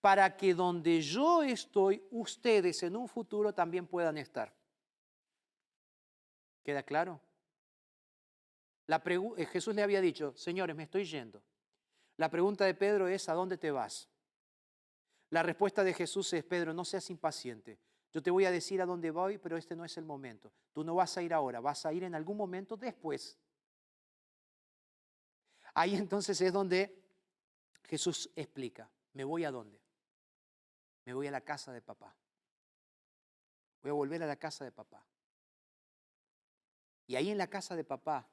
[0.01, 4.53] para que donde yo estoy, ustedes en un futuro también puedan estar.
[6.65, 7.21] ¿Queda claro?
[8.87, 11.41] La eh, Jesús le había dicho, señores, me estoy yendo.
[12.17, 14.09] La pregunta de Pedro es, ¿a dónde te vas?
[15.29, 17.79] La respuesta de Jesús es, Pedro, no seas impaciente.
[18.11, 20.51] Yo te voy a decir a dónde voy, pero este no es el momento.
[20.73, 23.37] Tú no vas a ir ahora, vas a ir en algún momento después.
[25.73, 27.01] Ahí entonces es donde
[27.83, 29.79] Jesús explica, ¿me voy a dónde?
[31.05, 32.13] me voy a la casa de papá.
[33.81, 35.05] Voy a volver a la casa de papá.
[37.07, 38.27] Y ahí en la casa de papá,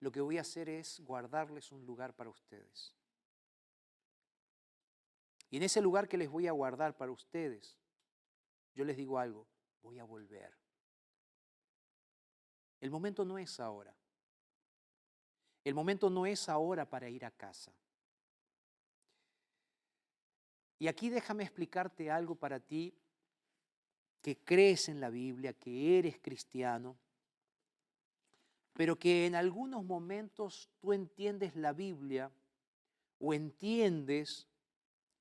[0.00, 2.94] lo que voy a hacer es guardarles un lugar para ustedes.
[5.50, 7.76] Y en ese lugar que les voy a guardar para ustedes,
[8.74, 9.46] yo les digo algo,
[9.82, 10.56] voy a volver.
[12.80, 13.94] El momento no es ahora.
[15.64, 17.72] El momento no es ahora para ir a casa.
[20.78, 22.96] Y aquí déjame explicarte algo para ti
[24.22, 26.96] que crees en la Biblia, que eres cristiano,
[28.78, 32.30] pero que en algunos momentos tú entiendes la Biblia
[33.18, 34.46] o entiendes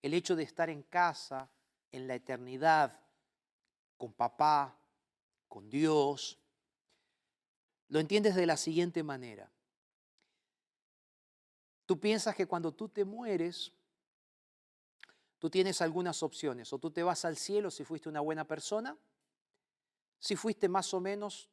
[0.04, 1.50] el hecho de estar en casa,
[1.92, 3.00] en la eternidad,
[3.98, 4.78] con papá,
[5.48, 6.38] con Dios.
[7.88, 9.52] Lo entiendes de la siguiente manera.
[11.88, 13.74] Tú piensas que cuando tú te mueres,
[15.40, 16.72] tú tienes algunas opciones.
[16.74, 18.96] O tú te vas al cielo si fuiste una buena persona,
[20.20, 21.50] si fuiste más o menos,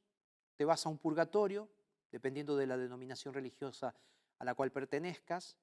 [0.56, 1.70] te vas a un purgatorio,
[2.14, 3.92] dependiendo de la denominación religiosa
[4.38, 5.57] a la cual pertenezcas,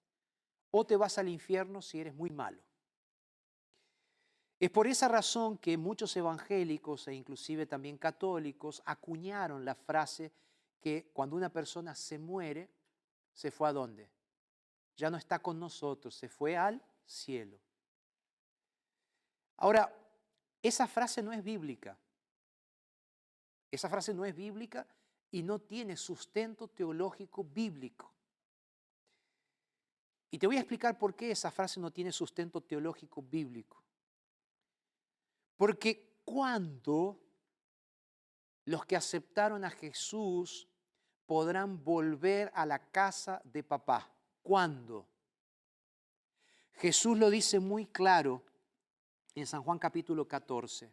[0.69, 2.61] o te vas al infierno si eres muy malo.
[4.59, 10.33] Es por esa razón que muchos evangélicos e inclusive también católicos acuñaron la frase
[10.81, 12.69] que cuando una persona se muere,
[13.31, 14.09] se fue a dónde?
[14.97, 17.57] Ya no está con nosotros, se fue al cielo.
[19.55, 19.89] Ahora,
[20.61, 21.97] esa frase no es bíblica.
[23.71, 24.85] Esa frase no es bíblica
[25.31, 28.13] y no tiene sustento teológico bíblico.
[30.29, 33.83] Y te voy a explicar por qué esa frase no tiene sustento teológico bíblico.
[35.57, 37.19] Porque cuando
[38.65, 40.67] los que aceptaron a Jesús
[41.25, 44.13] podrán volver a la casa de papá.
[44.41, 45.07] ¿Cuándo?
[46.73, 48.43] Jesús lo dice muy claro
[49.35, 50.91] en San Juan capítulo 14.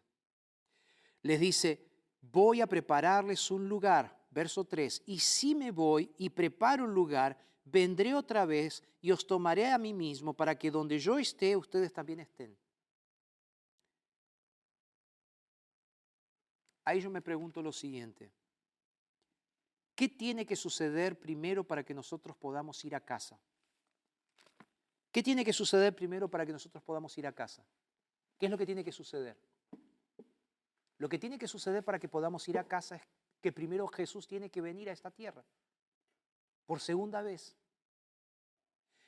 [1.23, 1.89] Les dice,
[2.21, 7.39] voy a prepararles un lugar, verso 3, y si me voy y preparo un lugar,
[7.65, 11.93] vendré otra vez y os tomaré a mí mismo para que donde yo esté, ustedes
[11.93, 12.57] también estén.
[16.85, 18.33] Ahí yo me pregunto lo siguiente.
[19.95, 23.39] ¿Qué tiene que suceder primero para que nosotros podamos ir a casa?
[25.11, 27.65] ¿Qué tiene que suceder primero para que nosotros podamos ir a casa?
[28.39, 29.37] ¿Qué es lo que tiene que suceder?
[30.99, 33.03] Lo que tiene que suceder para que podamos ir a casa es
[33.41, 35.45] que primero Jesús tiene que venir a esta tierra
[36.67, 37.57] por segunda vez.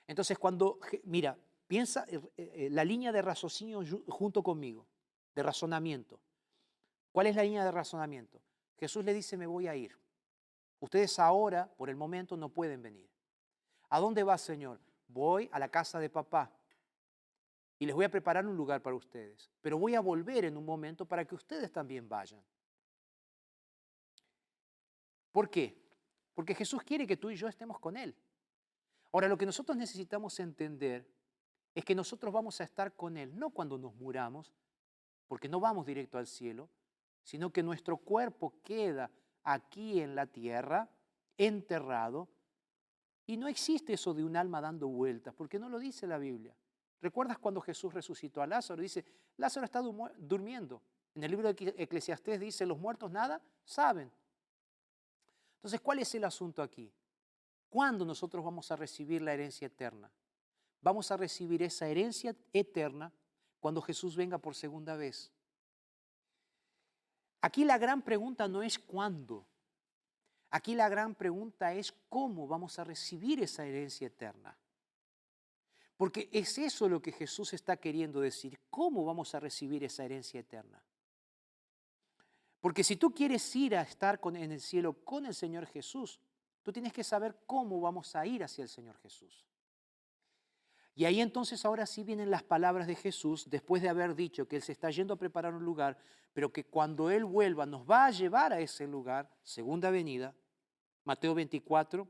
[0.07, 4.87] Entonces cuando, mira, piensa eh, eh, la línea de raciocinio junto conmigo,
[5.35, 6.21] de razonamiento.
[7.12, 8.40] ¿Cuál es la línea de razonamiento?
[8.79, 9.97] Jesús le dice, me voy a ir.
[10.81, 13.11] Ustedes ahora, por el momento, no pueden venir.
[13.90, 14.81] ¿A dónde va, Señor?
[15.07, 16.51] Voy a la casa de papá
[17.79, 19.51] y les voy a preparar un lugar para ustedes.
[19.61, 22.43] Pero voy a volver en un momento para que ustedes también vayan.
[25.33, 25.81] ¿Por qué?
[26.35, 28.14] Porque Jesús quiere que tú y yo estemos con Él.
[29.12, 31.07] Ahora, lo que nosotros necesitamos entender
[31.75, 34.53] es que nosotros vamos a estar con Él, no cuando nos muramos,
[35.27, 36.69] porque no vamos directo al cielo,
[37.23, 39.11] sino que nuestro cuerpo queda
[39.45, 40.88] aquí en la tierra,
[41.38, 42.29] enterrado,
[43.27, 46.57] y no existe eso de un alma dando vueltas, porque no lo dice la Biblia.
[47.01, 48.83] ¿Recuerdas cuando Jesús resucitó a Lázaro?
[48.83, 49.05] Dice,
[49.37, 50.83] Lázaro está durmiendo.
[51.14, 54.11] En el libro de Eclesiastés dice, los muertos nada saben.
[55.61, 56.90] Entonces, ¿cuál es el asunto aquí?
[57.68, 60.11] ¿Cuándo nosotros vamos a recibir la herencia eterna?
[60.81, 63.12] Vamos a recibir esa herencia eterna
[63.61, 65.31] cuando Jesús venga por segunda vez.
[67.42, 69.46] Aquí la gran pregunta no es cuándo.
[70.51, 74.57] Aquí la gran pregunta es cómo vamos a recibir esa herencia eterna.
[75.99, 78.59] Porque es eso lo que Jesús está queriendo decir.
[78.70, 80.83] ¿Cómo vamos a recibir esa herencia eterna?
[82.61, 86.20] Porque si tú quieres ir a estar con, en el cielo con el Señor Jesús,
[86.62, 89.46] tú tienes que saber cómo vamos a ir hacia el Señor Jesús.
[90.94, 94.57] Y ahí entonces ahora sí vienen las palabras de Jesús, después de haber dicho que
[94.57, 95.96] Él se está yendo a preparar un lugar,
[96.35, 100.35] pero que cuando Él vuelva nos va a llevar a ese lugar, segunda venida.
[101.05, 102.07] Mateo 24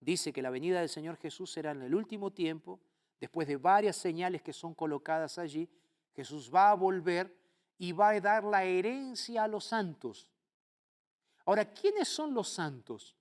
[0.00, 2.80] dice que la venida del Señor Jesús será en el último tiempo,
[3.18, 5.68] después de varias señales que son colocadas allí,
[6.14, 7.36] Jesús va a volver
[7.78, 10.28] y va a dar la herencia a los santos.
[11.44, 13.14] Ahora, ¿quiénes son los santos?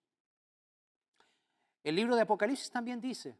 [1.84, 3.38] El libro de Apocalipsis también dice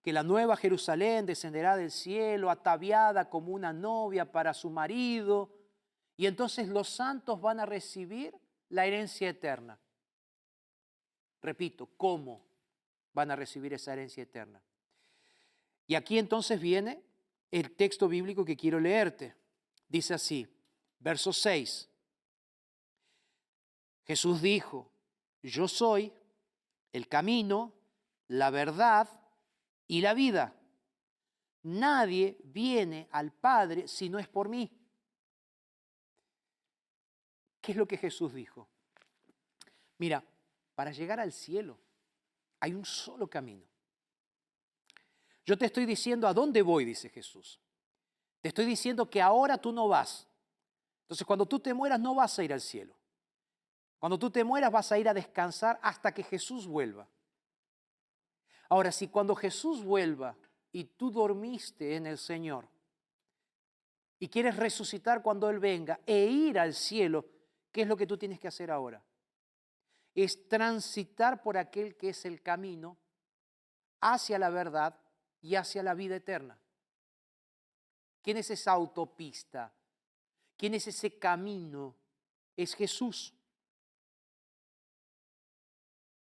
[0.00, 5.50] que la nueva Jerusalén descenderá del cielo ataviada como una novia para su marido,
[6.16, 8.34] y entonces los santos van a recibir
[8.68, 9.78] la herencia eterna.
[11.42, 12.44] Repito, ¿cómo
[13.12, 14.62] van a recibir esa herencia eterna?
[15.86, 17.02] Y aquí entonces viene
[17.50, 19.34] el texto bíblico que quiero leerte.
[19.88, 20.46] Dice así,
[20.98, 21.88] verso 6.
[24.06, 24.90] Jesús dijo,
[25.42, 26.12] yo soy
[26.92, 27.72] el camino,
[28.28, 29.08] la verdad
[29.86, 30.54] y la vida.
[31.62, 34.70] Nadie viene al Padre si no es por mí.
[37.60, 38.68] ¿Qué es lo que Jesús dijo?
[39.98, 40.22] Mira,
[40.74, 41.78] para llegar al cielo
[42.60, 43.64] hay un solo camino.
[45.46, 47.60] Yo te estoy diciendo a dónde voy, dice Jesús.
[48.44, 50.28] Te estoy diciendo que ahora tú no vas.
[51.04, 52.94] Entonces cuando tú te mueras no vas a ir al cielo.
[53.98, 57.08] Cuando tú te mueras vas a ir a descansar hasta que Jesús vuelva.
[58.68, 60.36] Ahora, si cuando Jesús vuelva
[60.72, 62.68] y tú dormiste en el Señor
[64.18, 67.24] y quieres resucitar cuando Él venga e ir al cielo,
[67.72, 69.02] ¿qué es lo que tú tienes que hacer ahora?
[70.14, 72.98] Es transitar por aquel que es el camino
[74.02, 75.00] hacia la verdad
[75.40, 76.58] y hacia la vida eterna.
[78.24, 79.70] ¿Quién es esa autopista?
[80.56, 81.94] ¿Quién es ese camino?
[82.56, 83.34] Es Jesús.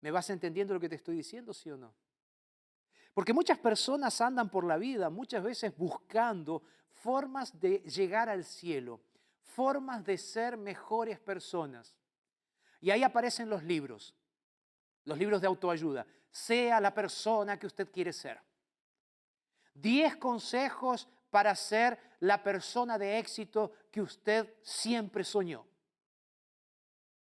[0.01, 1.93] ¿Me vas entendiendo lo que te estoy diciendo, sí o no?
[3.13, 9.01] Porque muchas personas andan por la vida muchas veces buscando formas de llegar al cielo,
[9.43, 11.97] formas de ser mejores personas.
[12.81, 14.15] Y ahí aparecen los libros,
[15.07, 16.07] los libros de autoayuda.
[16.31, 18.41] Sea la persona que usted quiere ser.
[19.75, 25.65] Diez consejos para ser la persona de éxito que usted siempre soñó.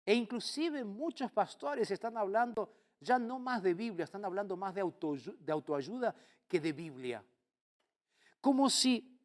[0.05, 4.83] E inclusive muchos pastores están hablando ya no más de Biblia, están hablando más de,
[5.39, 6.15] de autoayuda
[6.49, 7.25] que de Biblia.
[8.41, 9.19] Como si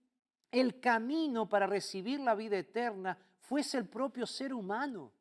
[0.51, 5.11] el camino para recibir la vida eterna fuese el propio ser humano.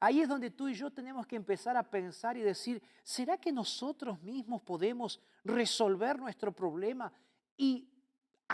[0.00, 3.52] Ahí es donde tú y yo tenemos que empezar a pensar y decir, ¿será que
[3.52, 7.12] nosotros mismos podemos resolver nuestro problema
[7.56, 7.91] y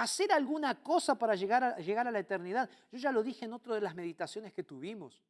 [0.03, 2.69] hacer alguna cosa para llegar a, llegar a la eternidad?
[2.91, 5.23] Yo ya lo dije en otra de las meditaciones que tuvimos.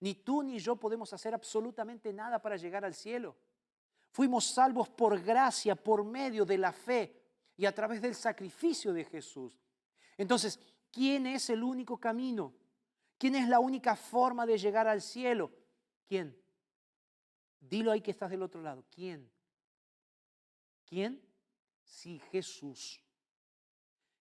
[0.00, 3.36] Ni tú ni yo podemos hacer absolutamente nada para llegar al cielo.
[4.10, 7.22] Fuimos salvos por gracia, por medio de la fe
[7.56, 9.58] y a través del sacrificio de Jesús.
[10.16, 12.52] Entonces, ¿quién es el único camino?
[13.18, 15.50] ¿Quién es la única forma de llegar al cielo?
[16.06, 16.36] ¿Quién?
[17.60, 18.84] Dilo ahí que estás del otro lado.
[18.90, 19.30] ¿Quién?
[20.84, 21.20] ¿Quién?
[21.82, 23.03] Sí, Jesús.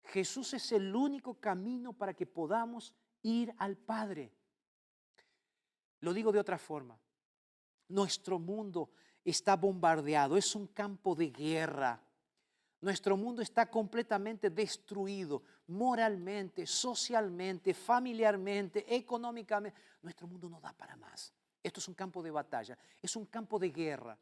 [0.06, 4.32] Jesús es el único camino para que podamos ir al Padre.
[6.02, 7.00] Lo digo de otra forma.
[7.88, 8.90] Nuestro mundo
[9.24, 12.02] está bombardeado, es un campo de guerra.
[12.82, 19.80] Nuestro mundo está completamente destruido moralmente, socialmente, familiarmente, económicamente.
[20.02, 21.34] Nuestro mundo no da para más.
[21.64, 24.18] Esto es un campo de batalla, es un campo de guerra.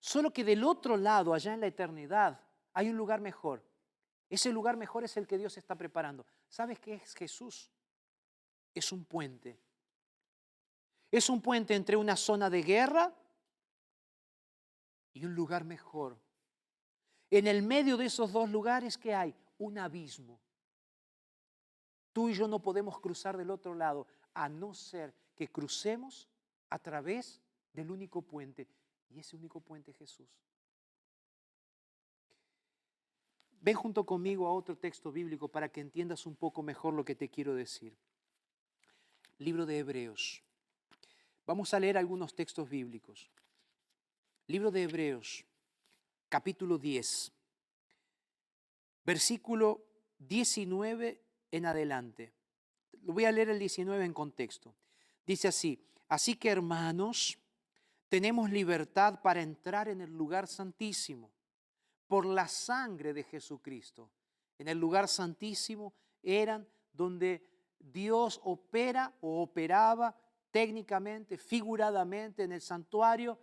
[0.00, 2.40] Solo que del otro lado, allá en la eternidad,
[2.72, 3.62] hay un lugar mejor.
[4.28, 6.26] Ese lugar mejor es el que Dios está preparando.
[6.48, 7.70] ¿Sabes qué es Jesús?
[8.74, 9.58] Es un puente
[11.10, 13.14] es un puente entre una zona de guerra
[15.12, 16.18] y un lugar mejor.
[17.30, 20.38] En el medio de esos dos lugares que hay un abismo.
[22.12, 26.28] Tú y yo no podemos cruzar del otro lado a no ser que crucemos
[26.70, 27.40] a través
[27.72, 28.68] del único puente.
[29.10, 30.28] Y ese único puente es Jesús.
[33.60, 37.14] Ven junto conmigo a otro texto bíblico para que entiendas un poco mejor lo que
[37.14, 37.96] te quiero decir.
[39.38, 40.42] Libro de Hebreos.
[41.46, 43.30] Vamos a leer algunos textos bíblicos.
[44.48, 45.44] Libro de Hebreos,
[46.28, 47.32] capítulo 10,
[49.04, 49.84] versículo
[50.18, 52.32] 19 en adelante.
[53.02, 54.74] Lo voy a leer el 19 en contexto.
[55.26, 57.38] Dice así, así que hermanos,
[58.08, 61.30] tenemos libertad para entrar en el lugar santísimo
[62.06, 64.10] por la sangre de Jesucristo.
[64.58, 67.46] En el lugar santísimo eran donde
[67.78, 70.16] Dios opera o operaba
[70.50, 73.38] técnicamente, figuradamente en el santuario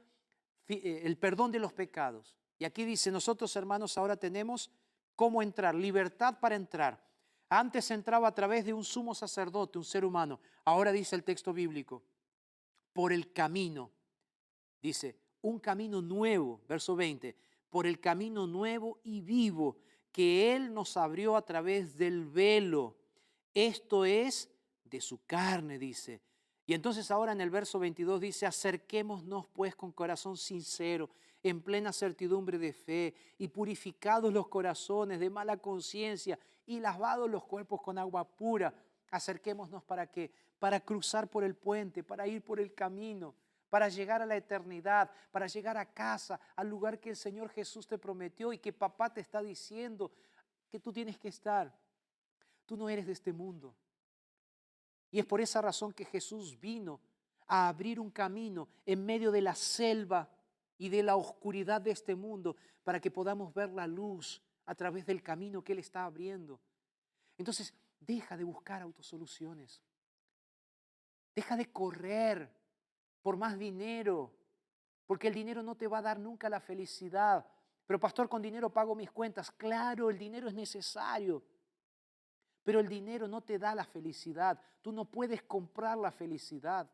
[0.68, 2.36] eh, el perdón de los pecados.
[2.58, 4.72] Y aquí dice, nosotros hermanos ahora tenemos
[5.16, 7.04] cómo entrar, libertad para entrar.
[7.50, 10.40] Antes entraba a través de un sumo sacerdote, un ser humano.
[10.66, 12.04] Ahora dice el texto bíblico,
[12.94, 13.92] por el camino.
[14.82, 17.36] Dice, un camino nuevo, verso 20,
[17.74, 19.78] por el camino nuevo y vivo
[20.12, 22.96] que Él nos abrió a través del velo.
[23.52, 24.48] Esto es
[24.84, 26.22] de su carne, dice.
[26.68, 31.10] Y entonces ahora en el verso 22 dice, acerquémonos pues con corazón sincero,
[31.42, 37.44] en plena certidumbre de fe, y purificados los corazones de mala conciencia, y lavados los
[37.44, 38.72] cuerpos con agua pura.
[39.10, 40.32] Acerquémonos para qué?
[40.60, 43.34] Para cruzar por el puente, para ir por el camino,
[43.74, 47.88] para llegar a la eternidad, para llegar a casa, al lugar que el Señor Jesús
[47.88, 50.12] te prometió y que papá te está diciendo
[50.70, 51.76] que tú tienes que estar.
[52.68, 53.74] Tú no eres de este mundo.
[55.10, 57.02] Y es por esa razón que Jesús vino
[57.48, 60.30] a abrir un camino en medio de la selva
[60.78, 65.04] y de la oscuridad de este mundo para que podamos ver la luz a través
[65.04, 66.60] del camino que Él está abriendo.
[67.40, 69.82] Entonces, deja de buscar autosoluciones.
[71.34, 72.62] Deja de correr
[73.24, 74.32] por más dinero,
[75.08, 77.46] porque el dinero no te va a dar nunca la felicidad.
[77.88, 79.50] Pero pastor, con dinero pago mis cuentas.
[79.52, 81.42] Claro, el dinero es necesario,
[82.64, 84.60] pero el dinero no te da la felicidad.
[84.82, 86.90] Tú no puedes comprar la felicidad.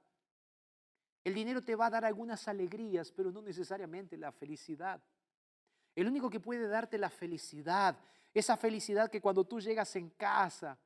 [1.23, 5.01] El dinero te va a dar algunas alegrías, pero no necesariamente la felicidad.
[5.95, 7.97] El único que puede darte la felicidad,
[8.33, 10.77] esa felicidad que cuando tú llegas en casa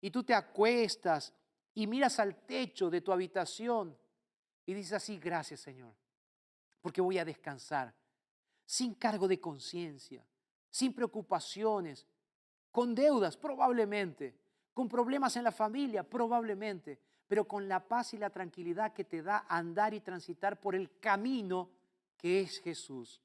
[0.00, 1.32] y tú te acuestas
[1.74, 3.96] y miras al techo de tu habitación
[4.66, 5.94] y dices así, gracias Señor,
[6.80, 7.94] porque voy a descansar,
[8.64, 10.24] sin cargo de conciencia,
[10.70, 12.06] sin preocupaciones,
[12.70, 14.34] con deudas probablemente,
[14.72, 16.98] con problemas en la familia probablemente,
[17.28, 20.98] pero con la paz y la tranquilidad que te da andar y transitar por el
[20.98, 21.70] camino
[22.16, 23.20] que es Jesús.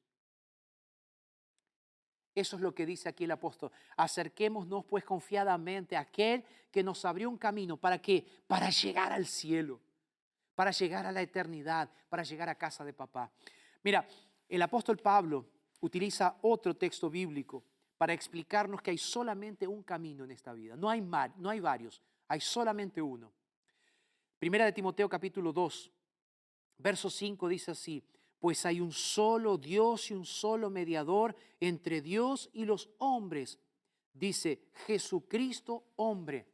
[2.36, 3.72] Eso es lo que dice aquí el apóstol.
[3.98, 7.76] Acerquémonos pues confiadamente a aquel que nos abrió un camino.
[7.76, 8.26] ¿Para qué?
[8.48, 9.82] Para llegar al cielo
[10.60, 13.32] para llegar a la eternidad, para llegar a casa de papá.
[13.82, 14.06] Mira,
[14.50, 15.46] el apóstol Pablo
[15.80, 17.64] utiliza otro texto bíblico
[17.98, 20.76] para explicarnos que hay solamente un camino en esta vida.
[20.76, 23.32] No hay, no hay varios, hay solamente uno.
[24.38, 25.94] Primera de Timoteo capítulo 2,
[26.80, 28.04] verso 5 dice así,
[28.38, 33.60] pues hay un solo Dios y un solo mediador entre Dios y los hombres.
[34.12, 36.48] Dice Jesucristo hombre.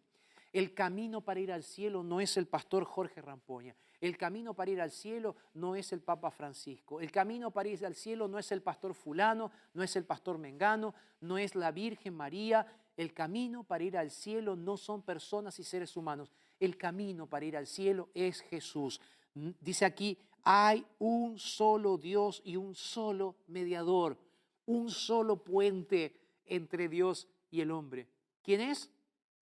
[0.53, 3.75] El camino para ir al cielo no es el pastor Jorge Rampoña.
[4.05, 7.01] El camino para ir al cielo no es el Papa Francisco.
[7.01, 10.37] El camino para ir al cielo no es el pastor fulano, no es el pastor
[10.37, 12.67] Mengano, no es la Virgen María.
[12.95, 16.31] El camino para ir al cielo no son personas y seres humanos.
[16.59, 19.01] El camino para ir al cielo es Jesús.
[19.33, 24.19] Dice aquí, hay un solo Dios y un solo mediador,
[24.67, 28.07] un solo puente entre Dios y el hombre.
[28.43, 28.87] ¿Quién es?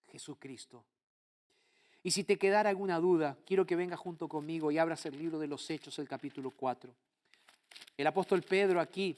[0.09, 0.85] Jesucristo.
[2.03, 5.39] Y si te quedara alguna duda, quiero que vengas junto conmigo y abras el libro
[5.39, 6.93] de los Hechos, el capítulo 4.
[7.95, 9.15] El apóstol Pedro aquí,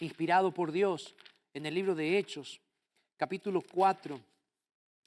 [0.00, 1.14] inspirado por Dios,
[1.52, 2.58] en el libro de Hechos,
[3.18, 4.18] capítulo 4,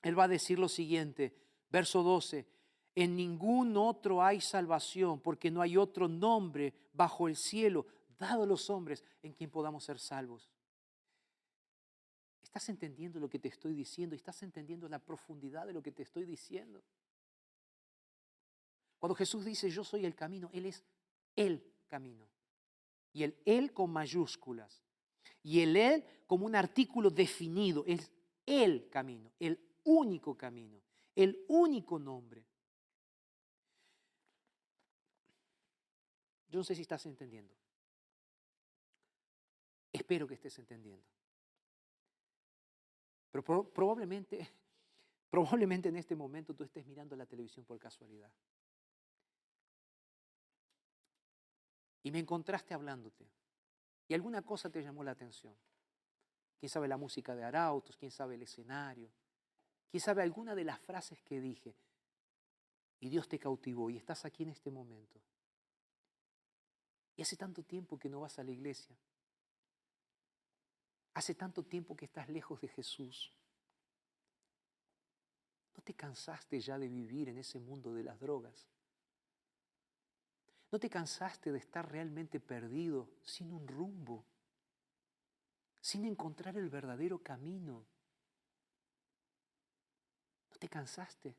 [0.04, 1.34] él va a decir lo siguiente,
[1.72, 2.46] verso 12,
[2.94, 7.88] en ningún otro hay salvación, porque no hay otro nombre bajo el cielo
[8.20, 10.53] dado a los hombres en quien podamos ser salvos.
[12.54, 14.16] ¿Estás entendiendo lo que te estoy diciendo?
[14.16, 16.84] ¿Estás entendiendo la profundidad de lo que te estoy diciendo?
[19.00, 20.84] Cuando Jesús dice yo soy el camino, Él es
[21.36, 22.30] el camino.
[23.12, 24.84] Y el Él con mayúsculas.
[25.42, 27.86] Y el Él como un artículo definido.
[27.88, 28.12] Es
[28.46, 30.80] el camino, el único camino,
[31.16, 32.46] el único nombre.
[36.50, 37.56] Yo no sé si estás entendiendo.
[39.92, 41.13] Espero que estés entendiendo.
[43.34, 44.48] Pero probablemente,
[45.32, 48.32] probablemente en este momento tú estés mirando la televisión por casualidad.
[52.04, 53.28] Y me encontraste hablándote.
[54.08, 55.56] Y alguna cosa te llamó la atención.
[56.60, 59.10] Quién sabe la música de Arautos, quién sabe el escenario,
[59.90, 61.76] quién sabe alguna de las frases que dije.
[63.00, 65.20] Y Dios te cautivó y estás aquí en este momento.
[67.16, 68.96] Y hace tanto tiempo que no vas a la iglesia.
[71.14, 73.32] Hace tanto tiempo que estás lejos de Jesús.
[75.76, 78.68] ¿No te cansaste ya de vivir en ese mundo de las drogas?
[80.72, 84.26] ¿No te cansaste de estar realmente perdido, sin un rumbo,
[85.80, 87.86] sin encontrar el verdadero camino?
[90.50, 91.36] ¿No te cansaste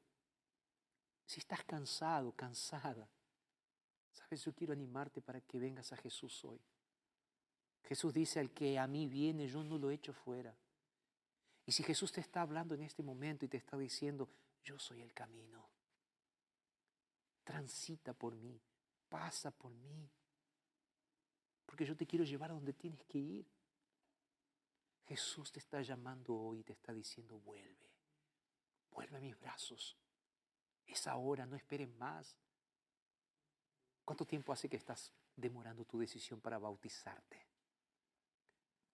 [1.26, 3.08] Si estás cansado, cansada,
[4.12, 6.60] sabes, yo quiero animarte para que vengas a Jesús hoy.
[7.84, 10.56] Jesús dice, al que a mí viene, yo no lo echo fuera.
[11.66, 14.28] Y si Jesús te está hablando en este momento y te está diciendo,
[14.62, 15.68] yo soy el camino,
[17.42, 18.60] transita por mí,
[19.08, 20.10] pasa por mí,
[21.66, 23.46] porque yo te quiero llevar a donde tienes que ir.
[25.06, 27.92] Jesús te está llamando hoy y te está diciendo, vuelve,
[28.90, 29.98] vuelve a mis brazos.
[30.86, 32.38] Es ahora, no esperes más.
[34.04, 37.53] ¿Cuánto tiempo hace que estás demorando tu decisión para bautizarte?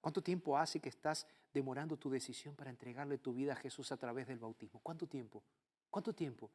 [0.01, 3.97] ¿Cuánto tiempo hace que estás demorando tu decisión para entregarle tu vida a Jesús a
[3.97, 4.81] través del bautismo?
[4.83, 5.43] ¿Cuánto tiempo?
[5.91, 6.51] ¿Cuánto tiempo?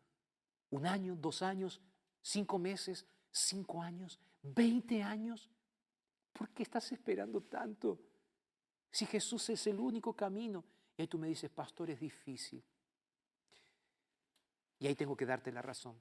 [0.71, 1.15] ¿Un año?
[1.15, 1.81] ¿Dos años?
[2.21, 3.05] ¿Cinco meses?
[3.31, 4.19] ¿Cinco años?
[4.41, 5.49] ¿Veinte años?
[6.33, 7.99] ¿Por qué estás esperando tanto?
[8.91, 10.63] Si Jesús es el único camino.
[10.97, 12.63] Y ahí tú me dices, pastor, es difícil.
[14.79, 15.95] Y ahí tengo que darte la razón.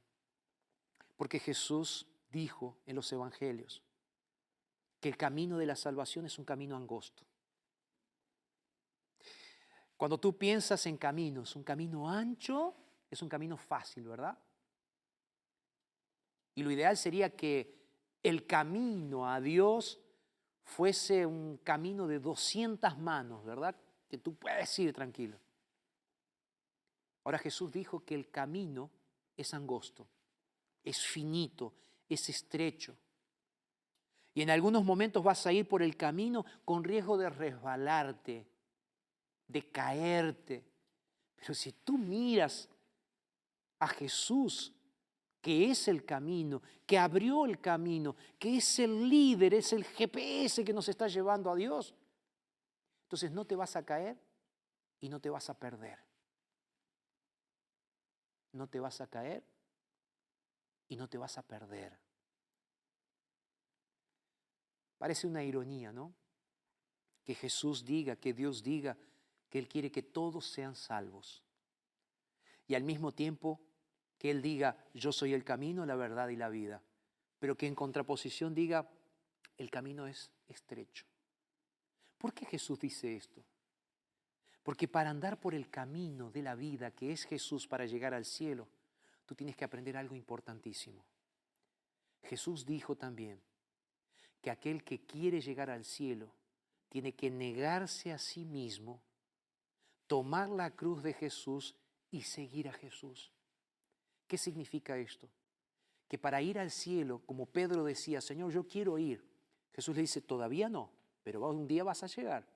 [1.17, 3.83] Porque Jesús dijo en los evangelios
[5.01, 7.25] que el camino de la salvación es un camino angosto.
[9.97, 12.75] Cuando tú piensas en caminos, un camino ancho
[13.11, 14.37] es un camino fácil, ¿verdad?
[16.55, 17.75] Y lo ideal sería que
[18.23, 20.01] el camino a Dios
[20.65, 23.77] fuese un camino de 200 manos, ¿verdad?
[24.09, 25.39] Que tú puedes ir tranquilo.
[27.25, 28.91] Ahora Jesús dijo que el camino
[29.37, 30.07] es angosto,
[30.83, 31.75] es finito,
[32.09, 32.97] es estrecho.
[34.35, 38.47] Y en algunos momentos vas a ir por el camino con riesgo de resbalarte,
[39.47, 40.65] de caerte.
[41.37, 42.69] Pero si tú miras
[43.79, 44.73] a Jesús,
[45.41, 50.65] que es el camino, que abrió el camino, que es el líder, es el GPS
[50.65, 51.95] que nos está llevando a Dios.
[53.03, 54.19] Entonces no te vas a caer
[55.01, 55.99] y no te vas a perder.
[58.53, 59.45] No te vas a caer
[60.89, 61.99] y no te vas a perder.
[64.97, 66.15] Parece una ironía, ¿no?
[67.23, 68.97] Que Jesús diga, que Dios diga
[69.55, 71.45] que Él quiere que todos sean salvos.
[72.67, 73.61] Y al mismo tiempo
[74.19, 76.83] que Él diga, yo soy el camino, la verdad y la vida,
[77.39, 78.91] pero que en contraposición diga,
[79.57, 81.07] el camino es estrecho.
[82.19, 83.45] ¿Por qué Jesús dice esto?
[84.65, 88.25] Porque para andar por el camino de la vida que es Jesús para llegar al
[88.25, 88.67] cielo,
[89.25, 91.07] tú tienes que aprender algo importantísimo.
[92.25, 93.41] Jesús dijo también
[94.43, 96.35] que aquel que quiere llegar al cielo
[96.89, 99.01] tiene que negarse a sí mismo,
[100.07, 101.75] tomar la cruz de Jesús
[102.11, 103.33] y seguir a Jesús.
[104.27, 105.29] ¿Qué significa esto?
[106.09, 109.25] Que para ir al cielo, como Pedro decía, Señor, yo quiero ir,
[109.73, 110.93] Jesús le dice, todavía no,
[111.23, 112.47] pero un día vas a llegar.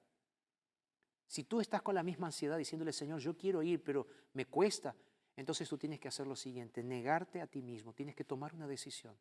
[1.27, 4.95] Si tú estás con la misma ansiedad diciéndole, Señor, yo quiero ir, pero me cuesta,
[5.37, 8.67] entonces tú tienes que hacer lo siguiente, negarte a ti mismo, tienes que tomar una
[8.67, 9.17] decisión,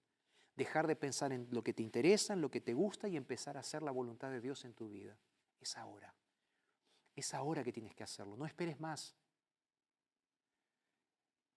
[0.56, 3.58] dejar de pensar en lo que te interesa, en lo que te gusta y empezar
[3.58, 5.18] a hacer la voluntad de Dios en tu vida.
[5.60, 6.14] Es ahora.
[7.18, 9.16] Es ahora que tienes que hacerlo, no esperes más.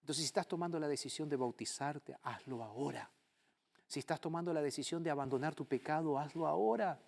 [0.01, 3.11] Entonces, si estás tomando la decisión de bautizarte, hazlo ahora.
[3.87, 6.99] Si estás tomando la decisión de abandonar tu pecado, hazlo ahora.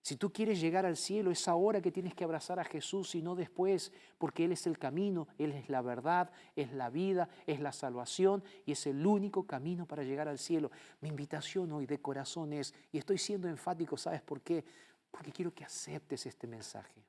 [0.00, 3.20] Si tú quieres llegar al cielo, es ahora que tienes que abrazar a Jesús y
[3.20, 7.60] no después, porque Él es el camino, Él es la verdad, es la vida, es
[7.60, 10.70] la salvación y es el único camino para llegar al cielo.
[11.02, 14.64] Mi invitación hoy de corazón es, y estoy siendo enfático, ¿sabes por qué?
[15.10, 17.04] Porque quiero que aceptes este mensaje.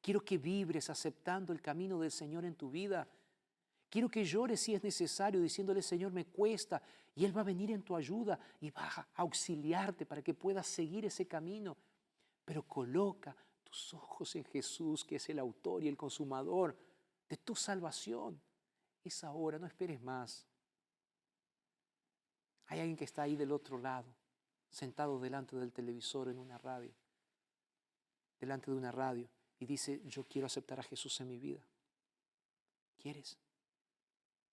[0.00, 3.08] Quiero que vibres aceptando el camino del Señor en tu vida.
[3.88, 6.80] Quiero que llores si es necesario, diciéndole, Señor, me cuesta.
[7.14, 10.66] Y Él va a venir en tu ayuda y va a auxiliarte para que puedas
[10.66, 11.76] seguir ese camino.
[12.44, 16.76] Pero coloca tus ojos en Jesús, que es el autor y el consumador
[17.28, 18.40] de tu salvación.
[19.02, 20.46] Es ahora, no esperes más.
[22.66, 24.12] Hay alguien que está ahí del otro lado,
[24.76, 26.92] sentado delante del televisor en una radio,
[28.38, 29.26] delante de una radio
[29.58, 31.66] y dice, yo quiero aceptar a Jesús en mi vida.
[32.98, 33.38] ¿Quieres?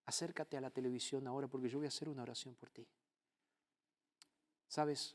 [0.06, 2.88] Acércate a la televisión ahora porque yo voy a hacer una oración por ti.
[4.66, 5.14] ¿Sabes?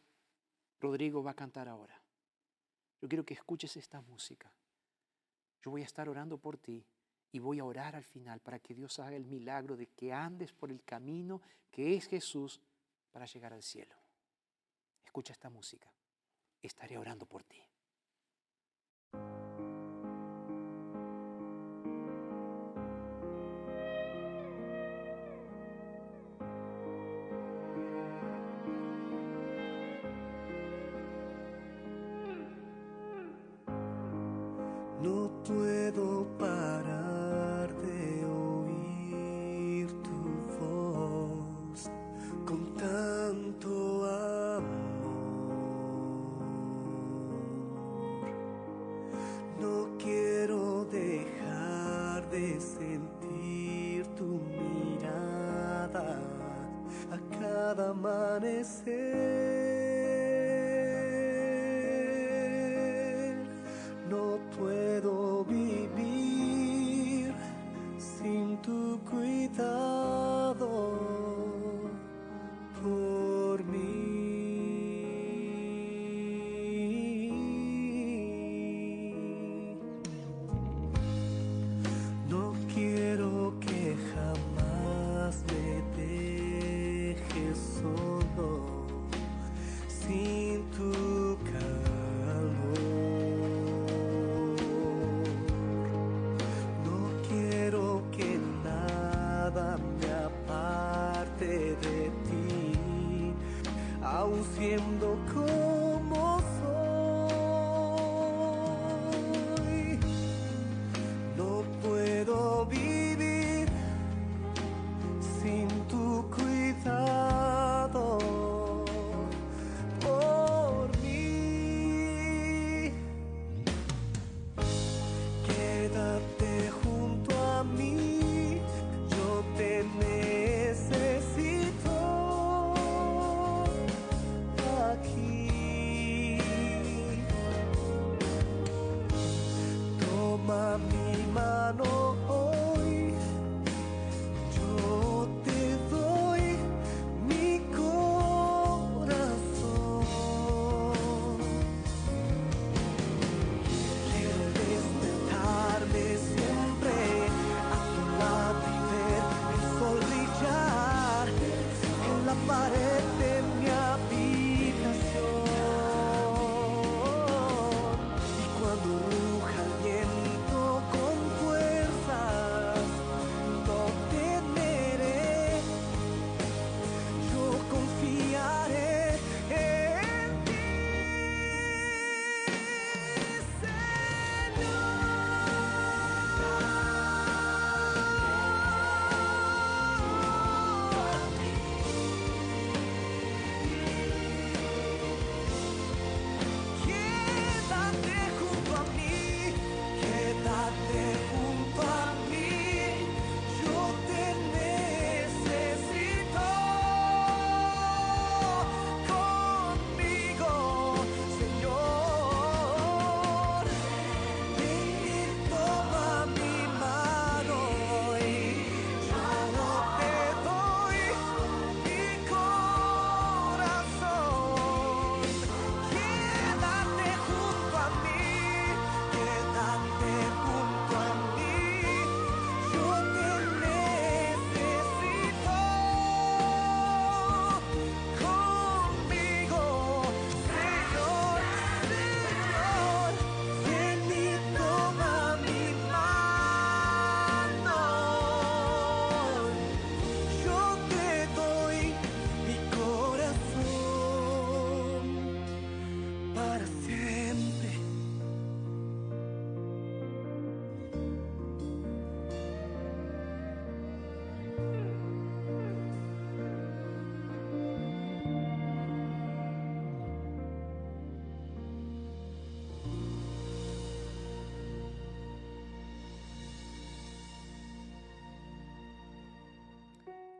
[0.79, 1.99] Rodrigo va a cantar ahora.
[3.01, 4.53] Yo quiero que escuches esta música.
[5.63, 6.85] Yo voy a estar orando por ti
[7.31, 10.53] y voy a orar al final para que Dios haga el milagro de que andes
[10.53, 11.41] por el camino
[11.71, 12.61] que es Jesús
[13.11, 13.95] para llegar al cielo.
[15.09, 15.91] Escucha esta música.
[16.61, 17.68] Estaré orando por ti.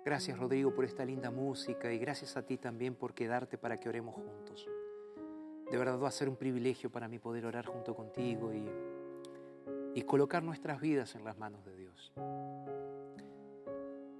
[0.10, 3.90] Gracias Rodrigo por esta linda música y gracias a ti también por quedarte para que
[3.90, 4.68] oremos juntos.
[5.70, 8.68] De verdad va a ser un privilegio para mí poder orar junto contigo y,
[9.94, 12.12] y colocar nuestras vidas en las manos de Dios.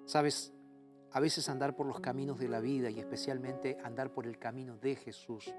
[0.06, 0.54] Sabes,
[1.12, 4.78] a veces andar por los caminos de la vida y especialmente andar por el camino
[4.78, 5.52] de Jesús,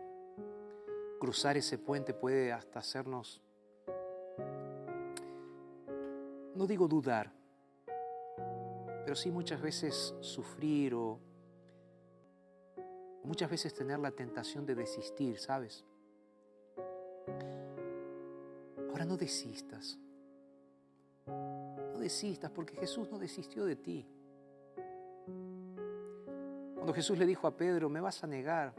[1.18, 3.42] cruzar ese puente puede hasta hacernos,
[6.54, 7.39] no digo dudar,
[9.10, 11.18] pero sí muchas veces sufrir o
[13.24, 15.84] muchas veces tener la tentación de desistir, ¿sabes?
[18.88, 19.98] Ahora no desistas.
[21.26, 24.06] No desistas porque Jesús no desistió de ti.
[26.76, 28.72] Cuando Jesús le dijo a Pedro, me vas a negar,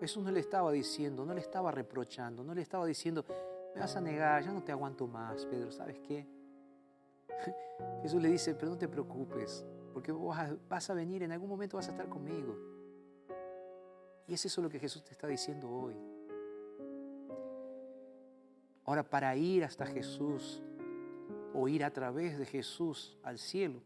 [0.00, 3.24] Jesús no le estaba diciendo, no le estaba reprochando, no le estaba diciendo,
[3.76, 6.41] me vas a negar, ya no te aguanto más, Pedro, ¿sabes qué?
[8.02, 11.88] Jesús le dice, pero no te preocupes, porque vas a venir, en algún momento vas
[11.88, 12.56] a estar conmigo.
[14.26, 15.94] Y es eso lo que Jesús te está diciendo hoy.
[18.84, 20.62] Ahora, para ir hasta Jesús
[21.54, 23.80] o ir a través de Jesús al cielo,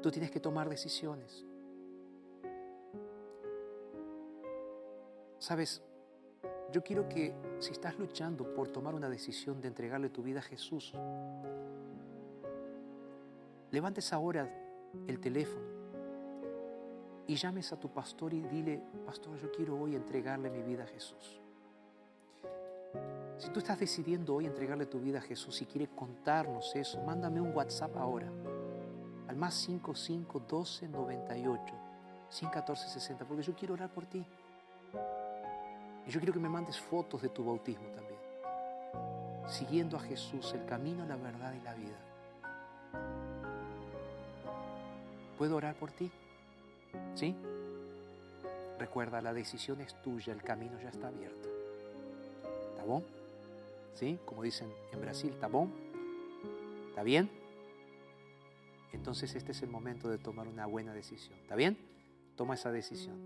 [0.00, 1.44] tú tienes que tomar decisiones.
[5.38, 5.82] Sabes,
[6.72, 10.42] yo quiero que si estás luchando por tomar una decisión de entregarle tu vida a
[10.42, 10.92] Jesús,
[13.70, 14.48] levantes ahora
[15.06, 15.66] el teléfono
[17.26, 20.86] y llames a tu pastor y dile, pastor, yo quiero hoy entregarle mi vida a
[20.86, 21.40] Jesús.
[23.38, 27.40] Si tú estás decidiendo hoy entregarle tu vida a Jesús y quieres contarnos eso, mándame
[27.40, 28.30] un WhatsApp ahora
[29.28, 31.74] al más 55 12 98
[32.30, 34.24] 114 60, porque yo quiero orar por ti.
[36.06, 38.20] Y yo quiero que me mandes fotos de tu bautismo también.
[39.48, 41.98] Siguiendo a Jesús, el camino, la verdad y la vida.
[45.38, 46.10] ¿Puedo orar por ti?
[47.14, 47.34] ¿Sí?
[48.80, 51.48] recuerda, la decisión es tuya, el camino ya está abierto.
[52.70, 53.02] ¿Está bom?
[53.94, 54.18] ¿Sí?
[54.24, 55.70] Como dicen en Brasil, ¿está bom?
[56.88, 57.30] ¿Está bien?
[58.92, 61.38] Entonces este es el momento de tomar una buena decisión.
[61.38, 61.78] ¿Está bien?
[62.36, 63.16] Toma esa decisión.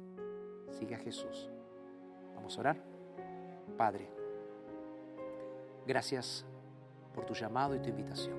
[0.78, 1.48] Sigue a Jesús.
[2.44, 2.76] Vamos a orar.
[3.78, 4.06] Padre,
[5.86, 6.44] gracias
[7.14, 8.36] por tu llamado y tu invitación.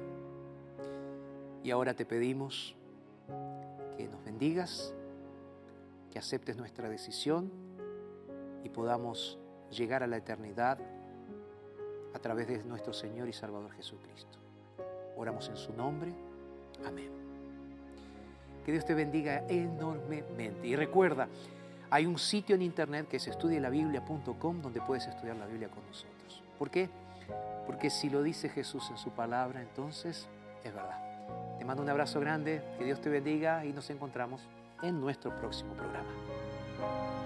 [1.64, 2.76] Y ahora te pedimos
[3.98, 4.94] que nos bendigas,
[6.12, 7.52] que aceptes nuestra decisión
[8.64, 9.40] y podamos
[9.72, 10.78] llegar a la eternidad
[12.14, 14.38] a través de nuestro Señor y Salvador Jesucristo.
[15.18, 16.14] Oramos en su nombre.
[16.86, 17.10] Amén.
[18.64, 20.68] Que Dios te bendiga enormemente.
[20.68, 21.28] Y recuerda,
[21.96, 26.44] hay un sitio en internet que es estudielabiblia.com donde puedes estudiar la Biblia con nosotros.
[26.60, 26.90] ¿Por qué?
[27.66, 30.28] Porque si lo dice Jesús en su palabra, entonces
[30.66, 31.00] es verdad.
[31.58, 34.42] Te mando un abrazo grande, que Dios te bendiga y nos encontramos
[34.84, 37.25] en nuestro próximo programa.